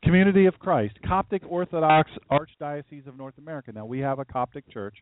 [0.03, 3.71] Community of Christ, Coptic Orthodox Archdiocese of North America.
[3.73, 4.97] Now, we have a Coptic church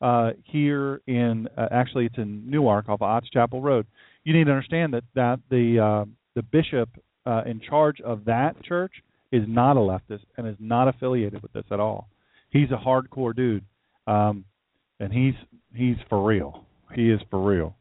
[0.00, 3.86] uh, here in uh, actually it's in Newark off of Otts Chapel Road.
[4.24, 6.88] You need to understand that that the uh, the bishop
[7.26, 8.92] uh, in charge of that church
[9.32, 12.08] is not a leftist and is not affiliated with this at all.
[12.50, 13.64] He's a hardcore dude,
[14.06, 14.44] um,
[15.00, 15.34] and he's
[15.74, 16.64] he's for real.
[16.94, 17.74] He is for real.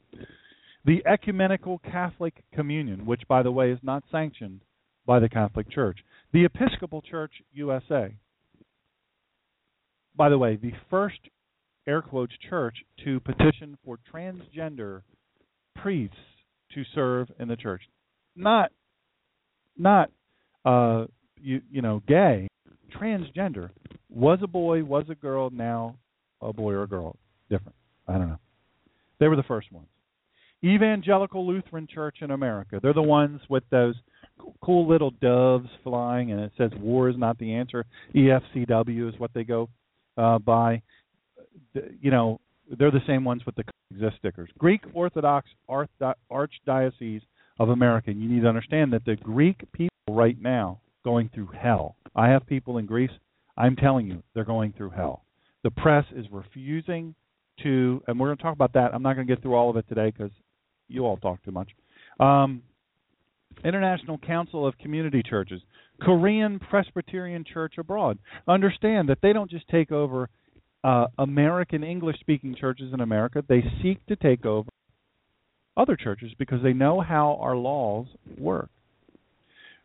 [0.86, 4.62] The Ecumenical Catholic Communion, which by the way is not sanctioned
[5.06, 6.00] by the Catholic Church.
[6.34, 8.14] The Episcopal Church USA.
[10.16, 11.20] By the way, the first
[11.88, 15.02] air quotes church to petition for transgender
[15.76, 16.16] priests
[16.74, 17.82] to serve in the church.
[18.36, 18.72] Not
[19.78, 20.12] not
[20.66, 21.06] uh
[21.42, 22.48] you you know gay,
[23.00, 23.70] transgender.
[24.10, 25.98] Was a boy, was a girl, now
[26.42, 27.18] a boy or a girl.
[27.50, 27.76] Different.
[28.08, 28.40] I don't know.
[29.20, 29.88] They were the first ones.
[30.64, 32.80] Evangelical Lutheran Church in America.
[32.82, 33.96] They're the ones with those
[34.64, 37.86] cool little doves flying, and it says "War is not the answer."
[38.16, 39.70] EFCW is what they go
[40.18, 40.82] uh, by.
[42.02, 42.40] You know,
[42.78, 44.50] they're the same ones with the exist stickers.
[44.58, 47.22] Greek Orthodox Archdiocese
[47.60, 48.12] of America.
[48.12, 51.96] And you need to understand that the Greek people right now going through hell.
[52.16, 53.12] I have people in Greece.
[53.58, 55.24] I'm telling you, they're going through hell.
[55.64, 57.16] The press is refusing
[57.64, 58.94] to, and we're going to talk about that.
[58.94, 60.32] I'm not going to get through all of it today because
[60.88, 61.70] you all talk too much.
[62.20, 62.62] Um,
[63.64, 65.62] International Council of Community Churches,
[66.02, 68.20] Korean Presbyterian Church abroad.
[68.48, 70.30] Understand that they don't just take over
[70.84, 74.70] uh, American English speaking churches in America, they seek to take over
[75.76, 78.08] other churches because they know how our laws
[78.38, 78.70] work.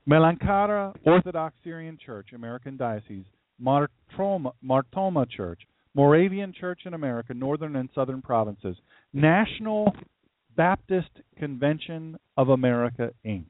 [0.09, 3.24] Malankara Orthodox Syrian Church, American Diocese,
[3.59, 5.61] Mar Thoma, Martoma Church,
[5.95, 8.76] Moravian Church in America, Northern and Southern Provinces,
[9.12, 9.95] National
[10.57, 13.45] Baptist Convention of America, Inc.,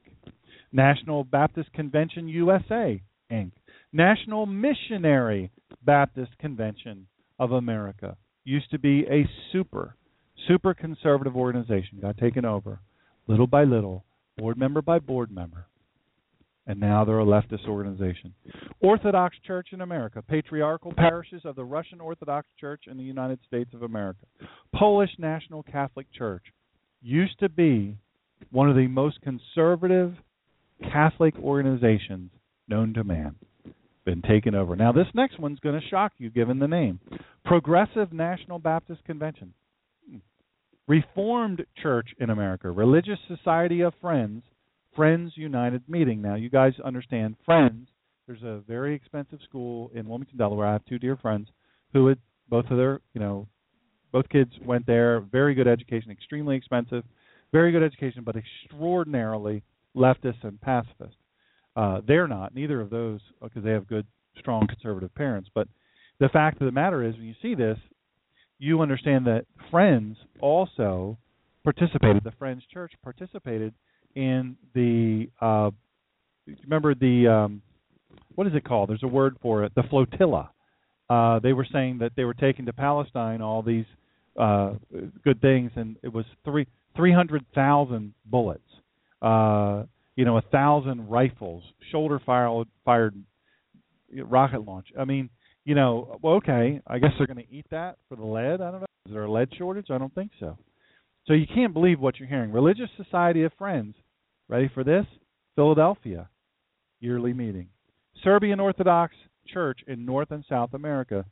[0.72, 3.52] National Baptist Convention USA, Inc.,
[3.92, 5.50] National Missionary
[5.84, 7.06] Baptist Convention
[7.42, 8.16] of America.
[8.44, 9.96] Used to be a super,
[10.46, 12.80] super conservative organization, got taken over
[13.26, 14.04] little by little,
[14.36, 15.66] board member by board member.
[16.66, 18.34] And now they're a leftist organization.
[18.80, 23.70] Orthodox Church in America, patriarchal parishes of the Russian Orthodox Church in the United States
[23.74, 24.24] of America.
[24.72, 26.44] Polish National Catholic Church
[27.00, 27.96] used to be
[28.50, 30.14] one of the most conservative
[30.92, 32.30] Catholic organizations
[32.68, 33.34] known to man
[34.04, 34.76] been taken over.
[34.76, 37.00] Now, this next one's going to shock you given the name
[37.44, 39.54] Progressive National Baptist Convention.
[40.88, 44.42] Reformed Church in America, Religious Society of Friends,
[44.96, 46.20] Friends United Meeting.
[46.20, 47.88] Now, you guys understand Friends.
[48.26, 50.66] There's a very expensive school in Wilmington, Delaware.
[50.66, 51.48] I have two dear friends
[51.92, 53.46] who had both of their, you know,
[54.12, 55.20] both kids went there.
[55.20, 57.04] Very good education, extremely expensive.
[57.52, 59.62] Very good education, but extraordinarily
[59.96, 61.16] leftist and pacifist.
[61.74, 62.54] Uh, they're not.
[62.54, 64.06] Neither of those, because they have good,
[64.38, 65.50] strong conservative parents.
[65.54, 65.68] But
[66.20, 67.78] the fact of the matter is, when you see this,
[68.58, 71.18] you understand that Friends also
[71.64, 72.22] participated.
[72.24, 73.74] The Friends Church participated
[74.14, 75.28] in the.
[75.40, 75.70] Uh,
[76.64, 77.62] remember the um,
[78.34, 78.90] what is it called?
[78.90, 79.74] There's a word for it.
[79.74, 80.50] The flotilla.
[81.10, 83.84] Uh, they were saying that they were taking to Palestine all these
[84.38, 84.74] uh,
[85.24, 86.66] good things, and it was three
[86.96, 88.62] three hundred thousand bullets.
[89.20, 89.84] Uh,
[90.16, 93.14] you know, a thousand rifles, shoulder fired fired
[94.24, 94.88] rocket launch.
[94.98, 95.30] I mean,
[95.64, 98.60] you know, well, okay, I guess they're going to eat that for the lead.
[98.60, 98.86] I don't know.
[99.06, 99.86] Is there a lead shortage?
[99.90, 100.58] I don't think so.
[101.26, 102.52] So you can't believe what you're hearing.
[102.52, 103.94] Religious Society of Friends,
[104.48, 105.06] ready for this?
[105.54, 106.28] Philadelphia,
[107.00, 107.68] yearly meeting.
[108.24, 109.14] Serbian Orthodox
[109.46, 111.24] Church in North and South America.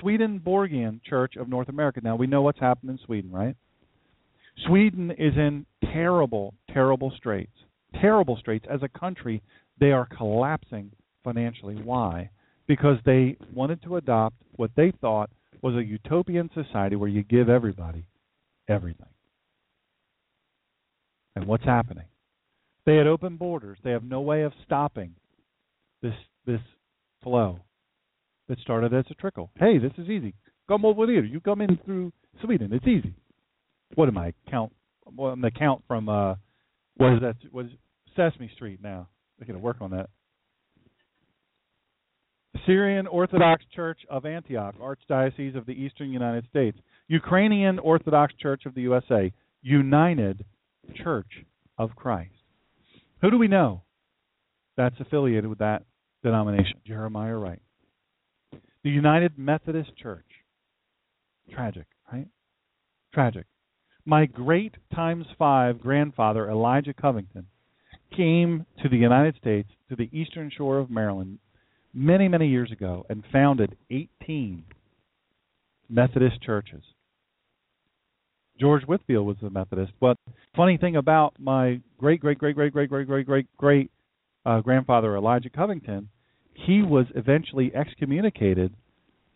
[0.00, 2.00] Swedenborgian Church of North America.
[2.02, 3.56] Now we know what's happened in Sweden, right?
[4.66, 7.52] Sweden is in terrible, terrible straits
[8.00, 8.66] terrible straits.
[8.70, 9.42] As a country,
[9.80, 10.90] they are collapsing
[11.22, 11.76] financially.
[11.76, 12.30] Why?
[12.66, 15.30] Because they wanted to adopt what they thought
[15.62, 18.06] was a utopian society where you give everybody
[18.68, 19.06] everything.
[21.36, 22.04] And what's happening?
[22.86, 23.78] They had open borders.
[23.82, 25.14] They have no way of stopping
[26.02, 26.14] this
[26.46, 26.60] this
[27.22, 27.60] flow
[28.48, 29.50] that started as a trickle.
[29.58, 30.34] Hey, this is easy.
[30.68, 31.24] Come over here.
[31.24, 32.72] You come in through Sweden.
[32.72, 33.14] It's easy.
[33.94, 34.72] What am I count?
[35.16, 36.34] Well, I'm the count from uh,
[36.96, 37.36] what is that?
[37.50, 37.72] What is
[38.16, 39.08] Sesame Street now.
[39.38, 40.10] They're going to work on that.
[42.66, 46.78] Syrian Orthodox Church of Antioch, Archdiocese of the Eastern United States.
[47.08, 50.44] Ukrainian Orthodox Church of the USA, United
[51.02, 51.44] Church
[51.78, 52.30] of Christ.
[53.20, 53.82] Who do we know
[54.76, 55.82] that's affiliated with that
[56.22, 56.80] denomination?
[56.86, 57.62] Jeremiah Wright.
[58.82, 60.26] The United Methodist Church.
[61.52, 62.28] Tragic, right?
[63.12, 63.46] Tragic.
[64.06, 67.46] My great times five grandfather, Elijah Covington,
[68.16, 71.38] came to the United States, to the eastern shore of Maryland,
[71.92, 74.64] many, many years ago, and founded 18
[75.88, 76.82] Methodist churches.
[78.60, 79.92] George Whitefield was a Methodist.
[80.00, 80.16] But
[80.56, 83.90] funny thing about my great great great great great great great great great
[84.46, 86.08] uh, grandfather Elijah Covington,
[86.54, 88.74] he was eventually excommunicated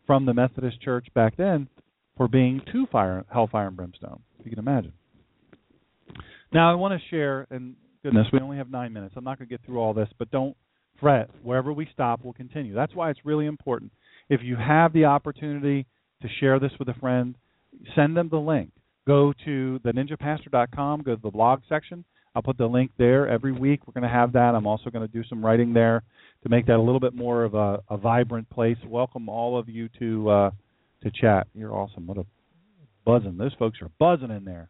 [0.07, 1.69] from the Methodist Church back then
[2.17, 4.21] for being too fire hellfire and brimstone.
[4.39, 4.93] If you can imagine.
[6.53, 9.15] Now I want to share, and goodness, we only have nine minutes.
[9.17, 10.57] I'm not going to get through all this, but don't
[11.01, 11.31] fret.
[11.43, 12.75] Wherever we stop, we'll continue.
[12.75, 13.93] That's why it's really important.
[14.29, 15.87] If you have the opportunity
[16.23, 17.35] to share this with a friend,
[17.95, 18.71] send them the link.
[19.07, 22.05] Go to theninjapastor.com, go to the blog section.
[22.35, 23.87] I'll put the link there every week.
[23.87, 24.55] We're going to have that.
[24.55, 26.03] I'm also going to do some writing there
[26.43, 28.77] to make that a little bit more of a, a vibrant place.
[28.87, 30.51] Welcome all of you to uh,
[31.03, 31.49] to chat.
[31.55, 32.07] You're awesome.
[32.07, 32.27] What a
[33.05, 33.39] buzzing!
[33.39, 34.69] Those folks are buzzing in there.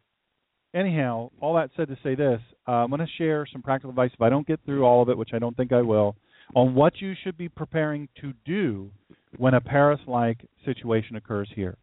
[0.74, 4.10] Anyhow, all that said to say this, uh, I'm going to share some practical advice.
[4.12, 6.16] If I don't get through all of it, which I don't think I will,
[6.54, 8.90] on what you should be preparing to do
[9.38, 11.76] when a Paris-like situation occurs here.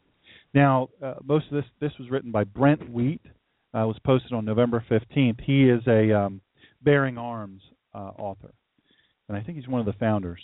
[0.53, 3.21] Now, uh, most of this this was written by Brent Wheat.
[3.73, 5.41] Uh, was posted on November 15th.
[5.41, 6.39] He is a um,
[6.81, 7.61] Bearing Arms
[7.93, 8.53] uh, author,
[9.27, 10.39] and I think he's one of the founders.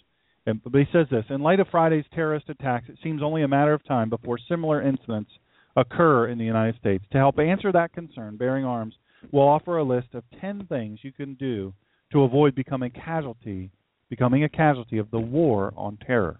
[0.45, 3.47] And, but he says this: In light of Friday's terrorist attacks, it seems only a
[3.47, 5.31] matter of time before similar incidents
[5.77, 7.05] occur in the United States.
[7.13, 8.95] To help answer that concern, Bearing Arms
[9.31, 11.73] will offer a list of 10 things you can do
[12.11, 13.71] to avoid becoming casualty,
[14.09, 16.39] becoming a casualty of the war on terror.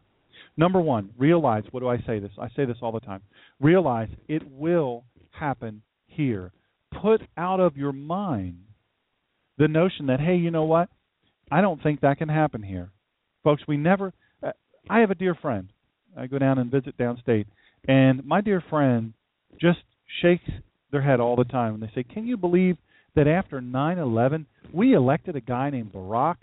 [0.58, 2.32] Number 1, realize, what do I say this?
[2.40, 3.22] I say this all the time.
[3.60, 6.52] Realize it will happen here.
[7.02, 8.58] Put out of your mind
[9.58, 10.90] the notion that hey, you know what?
[11.52, 12.92] I don't think that can happen here.
[13.44, 14.14] Folks, we never
[14.44, 14.52] uh,
[14.90, 15.72] I have a dear friend.
[16.18, 17.46] I go down and visit downstate
[17.88, 19.14] and my dear friend
[19.60, 19.80] just
[20.22, 20.50] shakes
[20.92, 22.78] their head all the time and they say, "Can you believe
[23.16, 26.38] that after 9/11 we elected a guy named Barack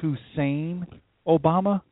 [0.00, 0.86] Hussein
[1.26, 1.82] Obama?"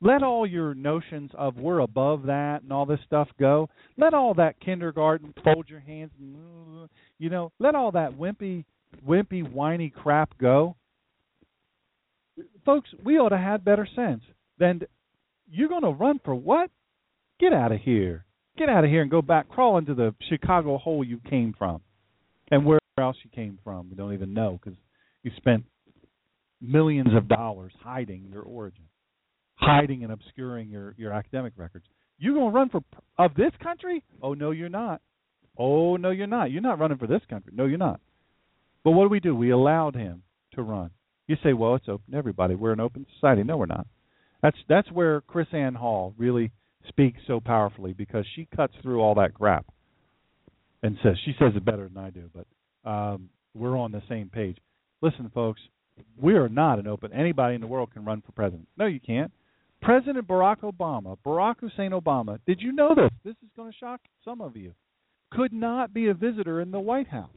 [0.00, 3.70] Let all your notions of we're above that and all this stuff go.
[3.96, 6.10] Let all that kindergarten fold your hands,
[7.18, 8.64] you know, let all that wimpy,
[9.06, 10.76] wimpy, whiny crap go.
[12.66, 14.22] Folks, we ought to have better sense
[14.58, 14.82] than
[15.50, 16.70] you're going to run for what?
[17.38, 18.23] Get out of here
[18.56, 21.80] get out of here and go back, crawl into the Chicago hole you came from,
[22.50, 23.90] and where else you came from.
[23.90, 24.78] We don't even know because
[25.22, 25.64] you spent
[26.60, 28.84] millions of dollars hiding your origin,
[29.56, 31.84] hiding and obscuring your your academic records.
[32.18, 32.82] You gonna run for
[33.18, 34.04] of this country?
[34.22, 35.00] Oh no, you're not.
[35.58, 36.50] Oh no, you're not.
[36.50, 37.52] You're not running for this country.
[37.54, 38.00] No, you're not.
[38.84, 39.34] But what do we do?
[39.34, 40.22] We allowed him
[40.54, 40.90] to run.
[41.26, 42.54] You say, well, it's open to everybody.
[42.54, 43.42] We're an open society.
[43.44, 43.86] No, we're not.
[44.42, 46.52] That's that's where KrisAnne Hall really
[46.88, 49.66] speaks so powerfully because she cuts through all that crap
[50.82, 54.28] and says she says it better than I do, but um, we're on the same
[54.28, 54.58] page.
[55.00, 55.60] Listen, folks,
[56.20, 57.12] we are not an open.
[57.12, 58.68] Anybody in the world can run for president.
[58.76, 59.32] No, you can't.
[59.80, 63.10] President Barack Obama, Barack Hussein Obama, did you know this?
[63.22, 64.72] This is going to shock some of you.
[65.30, 67.28] Could not be a visitor in the White House.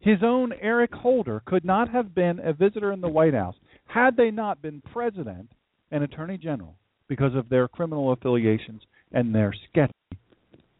[0.00, 3.56] His own Eric Holder could not have been a visitor in the White House
[3.86, 5.50] had they not been president
[5.90, 6.77] and attorney general
[7.08, 8.82] because of their criminal affiliations
[9.12, 9.92] and their sketchy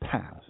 [0.00, 0.44] past.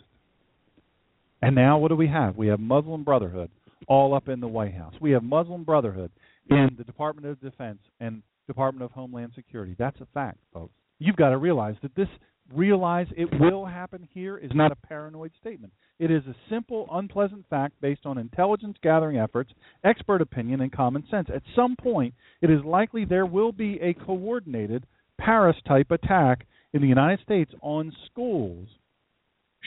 [1.41, 2.37] And now what do we have?
[2.37, 3.51] We have Muslim Brotherhood
[3.87, 4.95] all up in the White House.
[5.01, 6.11] We have Muslim Brotherhood
[6.51, 9.77] in the Department of Defense and Department of Homeland Security.
[9.79, 10.73] That's a fact, folks.
[10.99, 12.09] You've got to realize that this
[12.55, 15.73] realize it will happen here is not a paranoid statement.
[15.99, 19.53] It is a simple, unpleasant fact based on intelligence gathering efforts,
[19.85, 21.29] expert opinion, and common sense.
[21.33, 24.87] At some point, it is likely there will be a coordinated
[25.19, 28.69] Paris type attack in the United States on schools,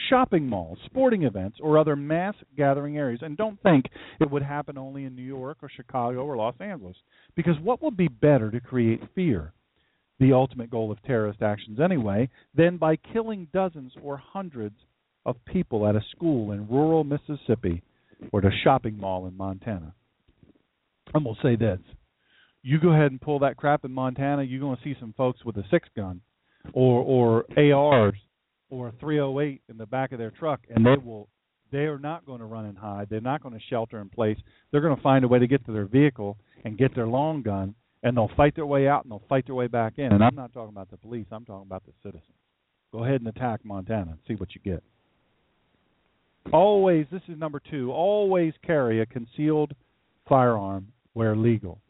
[0.08, 3.20] shopping malls, sporting events, or other mass gathering areas.
[3.22, 3.86] And don't think
[4.20, 6.96] it would happen only in New York or Chicago or Los Angeles.
[7.36, 9.52] Because what would be better to create fear,
[10.18, 14.76] the ultimate goal of terrorist actions anyway, than by killing dozens or hundreds
[15.26, 17.82] of people at a school in rural Mississippi
[18.32, 19.94] or at a shopping mall in Montana?
[21.14, 21.80] And we'll say this
[22.62, 25.44] you go ahead and pull that crap in Montana, you're going to see some folks
[25.44, 26.20] with a six gun
[26.72, 28.14] or or ARs
[28.70, 31.28] or a 308 in the back of their truck, and they will
[31.72, 33.08] they are not going to run and hide.
[33.10, 34.36] They're not going to shelter in place.
[34.70, 37.42] They're going to find a way to get to their vehicle and get their long
[37.42, 40.12] gun, and they'll fight their way out and they'll fight their way back in.
[40.12, 41.26] And I'm not talking about the police.
[41.32, 42.36] I'm talking about the citizens.
[42.92, 44.82] Go ahead and attack Montana and see what you get.
[46.52, 47.90] Always, this is number two.
[47.90, 49.72] Always carry a concealed
[50.28, 51.80] firearm where legal.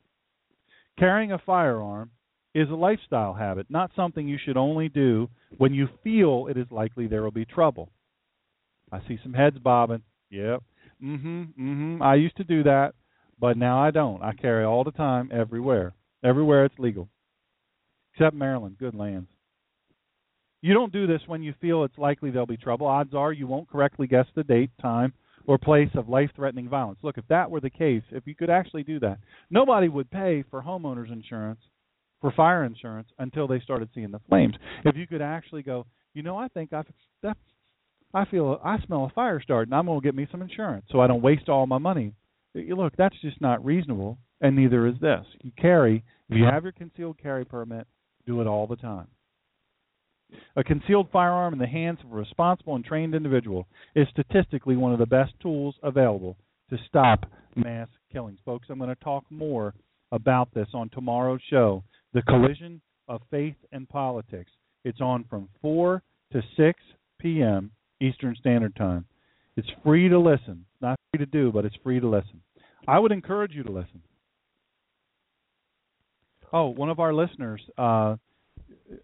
[0.98, 2.10] Carrying a firearm
[2.54, 6.66] is a lifestyle habit, not something you should only do when you feel it is
[6.70, 7.90] likely there will be trouble.
[8.90, 10.02] I see some heads bobbing.
[10.30, 10.62] Yep.
[11.02, 11.54] Mhm.
[11.54, 12.02] Mhm.
[12.02, 12.94] I used to do that,
[13.38, 14.22] but now I don't.
[14.22, 15.94] I carry all the time everywhere.
[16.22, 17.08] Everywhere it's legal.
[18.12, 19.30] Except Maryland, good lands.
[20.60, 22.86] You don't do this when you feel it's likely there'll be trouble.
[22.86, 25.12] Odds are you won't correctly guess the date, time,
[25.46, 26.98] or place of life threatening violence.
[27.02, 29.18] Look, if that were the case, if you could actually do that,
[29.50, 31.60] nobody would pay for homeowners insurance,
[32.20, 34.54] for fire insurance, until they started seeing the flames.
[34.84, 36.86] If you could actually go, you know, I think I've
[37.22, 37.38] that's
[38.14, 39.72] I feel I smell a fire starting.
[39.72, 42.12] I'm going to get me some insurance so I don't waste all my money.
[42.54, 45.24] Look, that's just not reasonable, and neither is this.
[45.40, 47.86] You carry if you have your concealed carry permit,
[48.26, 49.08] do it all the time.
[50.56, 54.92] A concealed firearm in the hands of a responsible and trained individual is statistically one
[54.92, 56.36] of the best tools available
[56.70, 57.24] to stop
[57.56, 58.38] mass killings.
[58.44, 59.74] Folks, I'm going to talk more
[60.10, 64.50] about this on tomorrow's show The Collision of Faith and Politics.
[64.84, 66.02] It's on from 4
[66.32, 66.80] to 6
[67.18, 67.70] p.m.
[68.00, 69.04] Eastern Standard Time.
[69.56, 70.64] It's free to listen.
[70.80, 72.40] Not free to do, but it's free to listen.
[72.88, 74.02] I would encourage you to listen.
[76.52, 78.16] Oh, one of our listeners uh,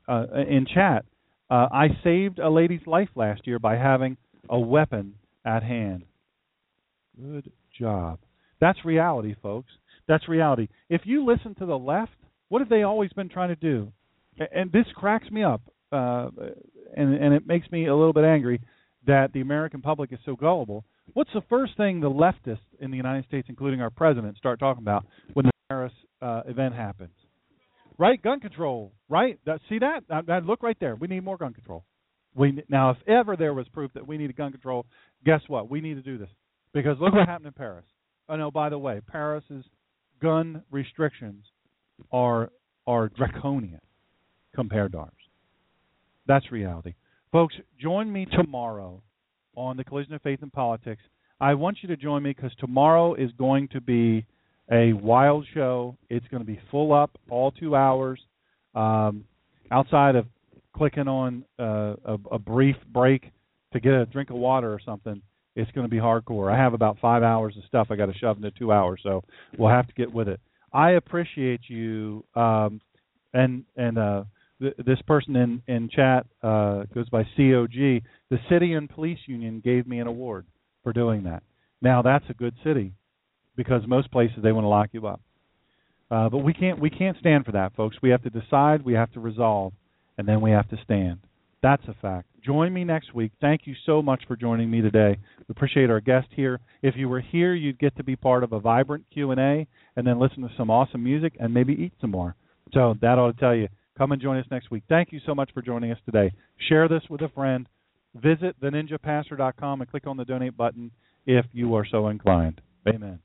[0.07, 1.05] uh, in chat
[1.51, 4.17] uh, I saved a lady's life last year by having
[4.49, 6.05] a weapon at hand.
[7.21, 8.19] Good job.
[8.61, 9.71] That's reality, folks.
[10.07, 10.69] That's reality.
[10.89, 12.13] If you listen to the left,
[12.49, 13.93] what have they always been trying to do?
[14.53, 15.61] And this cracks me up,
[15.93, 16.29] uh,
[16.97, 18.61] and and it makes me a little bit angry
[19.07, 20.85] that the American public is so gullible.
[21.15, 24.83] What's the first thing the leftists in the United States, including our president, start talking
[24.83, 25.93] about when the Paris
[26.23, 27.11] uh, event happens?
[27.99, 28.23] Right?
[28.23, 29.39] Gun control, right?
[29.45, 30.05] That, see that?
[30.27, 30.45] that?
[30.47, 30.95] Look right there.
[30.95, 31.85] We need more gun control.
[32.35, 34.87] We now, if ever there was proof that we needed gun control,
[35.25, 35.71] guess what?
[35.71, 36.29] We need to do this
[36.73, 37.85] because look what happened in Paris.
[38.29, 39.65] Oh no, by the way, Paris's
[40.23, 41.45] gun restrictions
[42.13, 42.51] are
[42.87, 43.81] are draconian
[44.55, 45.13] compared to ours.
[46.27, 46.95] That's reality,
[47.33, 47.55] folks.
[47.81, 49.03] Join me tomorrow
[49.57, 51.03] on the collision of faith and politics.
[51.41, 54.27] I want you to join me because tomorrow is going to be
[54.71, 55.97] a wild show.
[56.09, 58.21] It's going to be full up all two hours.
[58.75, 59.25] Um,
[59.71, 60.27] outside of
[60.77, 63.31] clicking on uh, a, a brief break
[63.73, 65.21] to get a drink of water or something,
[65.57, 66.53] it's going to be hardcore.
[66.53, 69.25] I have about five hours of stuff I got to shove into two hours, so
[69.59, 70.41] we'll have to get with it.
[70.73, 72.81] I appreciate you, um,
[73.33, 74.25] and and uh,
[74.61, 77.73] th- this person in in chat uh, goes by COG.
[78.31, 80.47] The City and Police Union gave me an award
[80.85, 81.43] for doing that.
[81.83, 82.93] Now that's a good city
[83.59, 85.21] because most places they want to lock you up.
[86.11, 87.97] Uh, but we can't we can't stand for that, folks.
[88.01, 89.75] We have to decide, we have to resolve,
[90.17, 91.19] and then we have to stand.
[91.61, 92.29] That's a fact.
[92.43, 93.33] Join me next week.
[93.41, 95.19] Thank you so much for joining me today.
[95.41, 96.61] We appreciate our guest here.
[96.83, 100.21] If you were here, you'd get to be part of a vibrant Q&A and then
[100.21, 102.37] listen to some awesome music and maybe eat some more.
[102.73, 103.67] So that ought to tell you.
[103.99, 104.85] Come and join us next week.
[104.89, 106.33] Thank you so much for joining us today.
[106.69, 107.69] Share this with a friend.
[108.15, 110.93] Visit theninjapastor.com and click on the donate button
[111.27, 112.61] if you are so inclined.
[112.87, 113.19] Amen.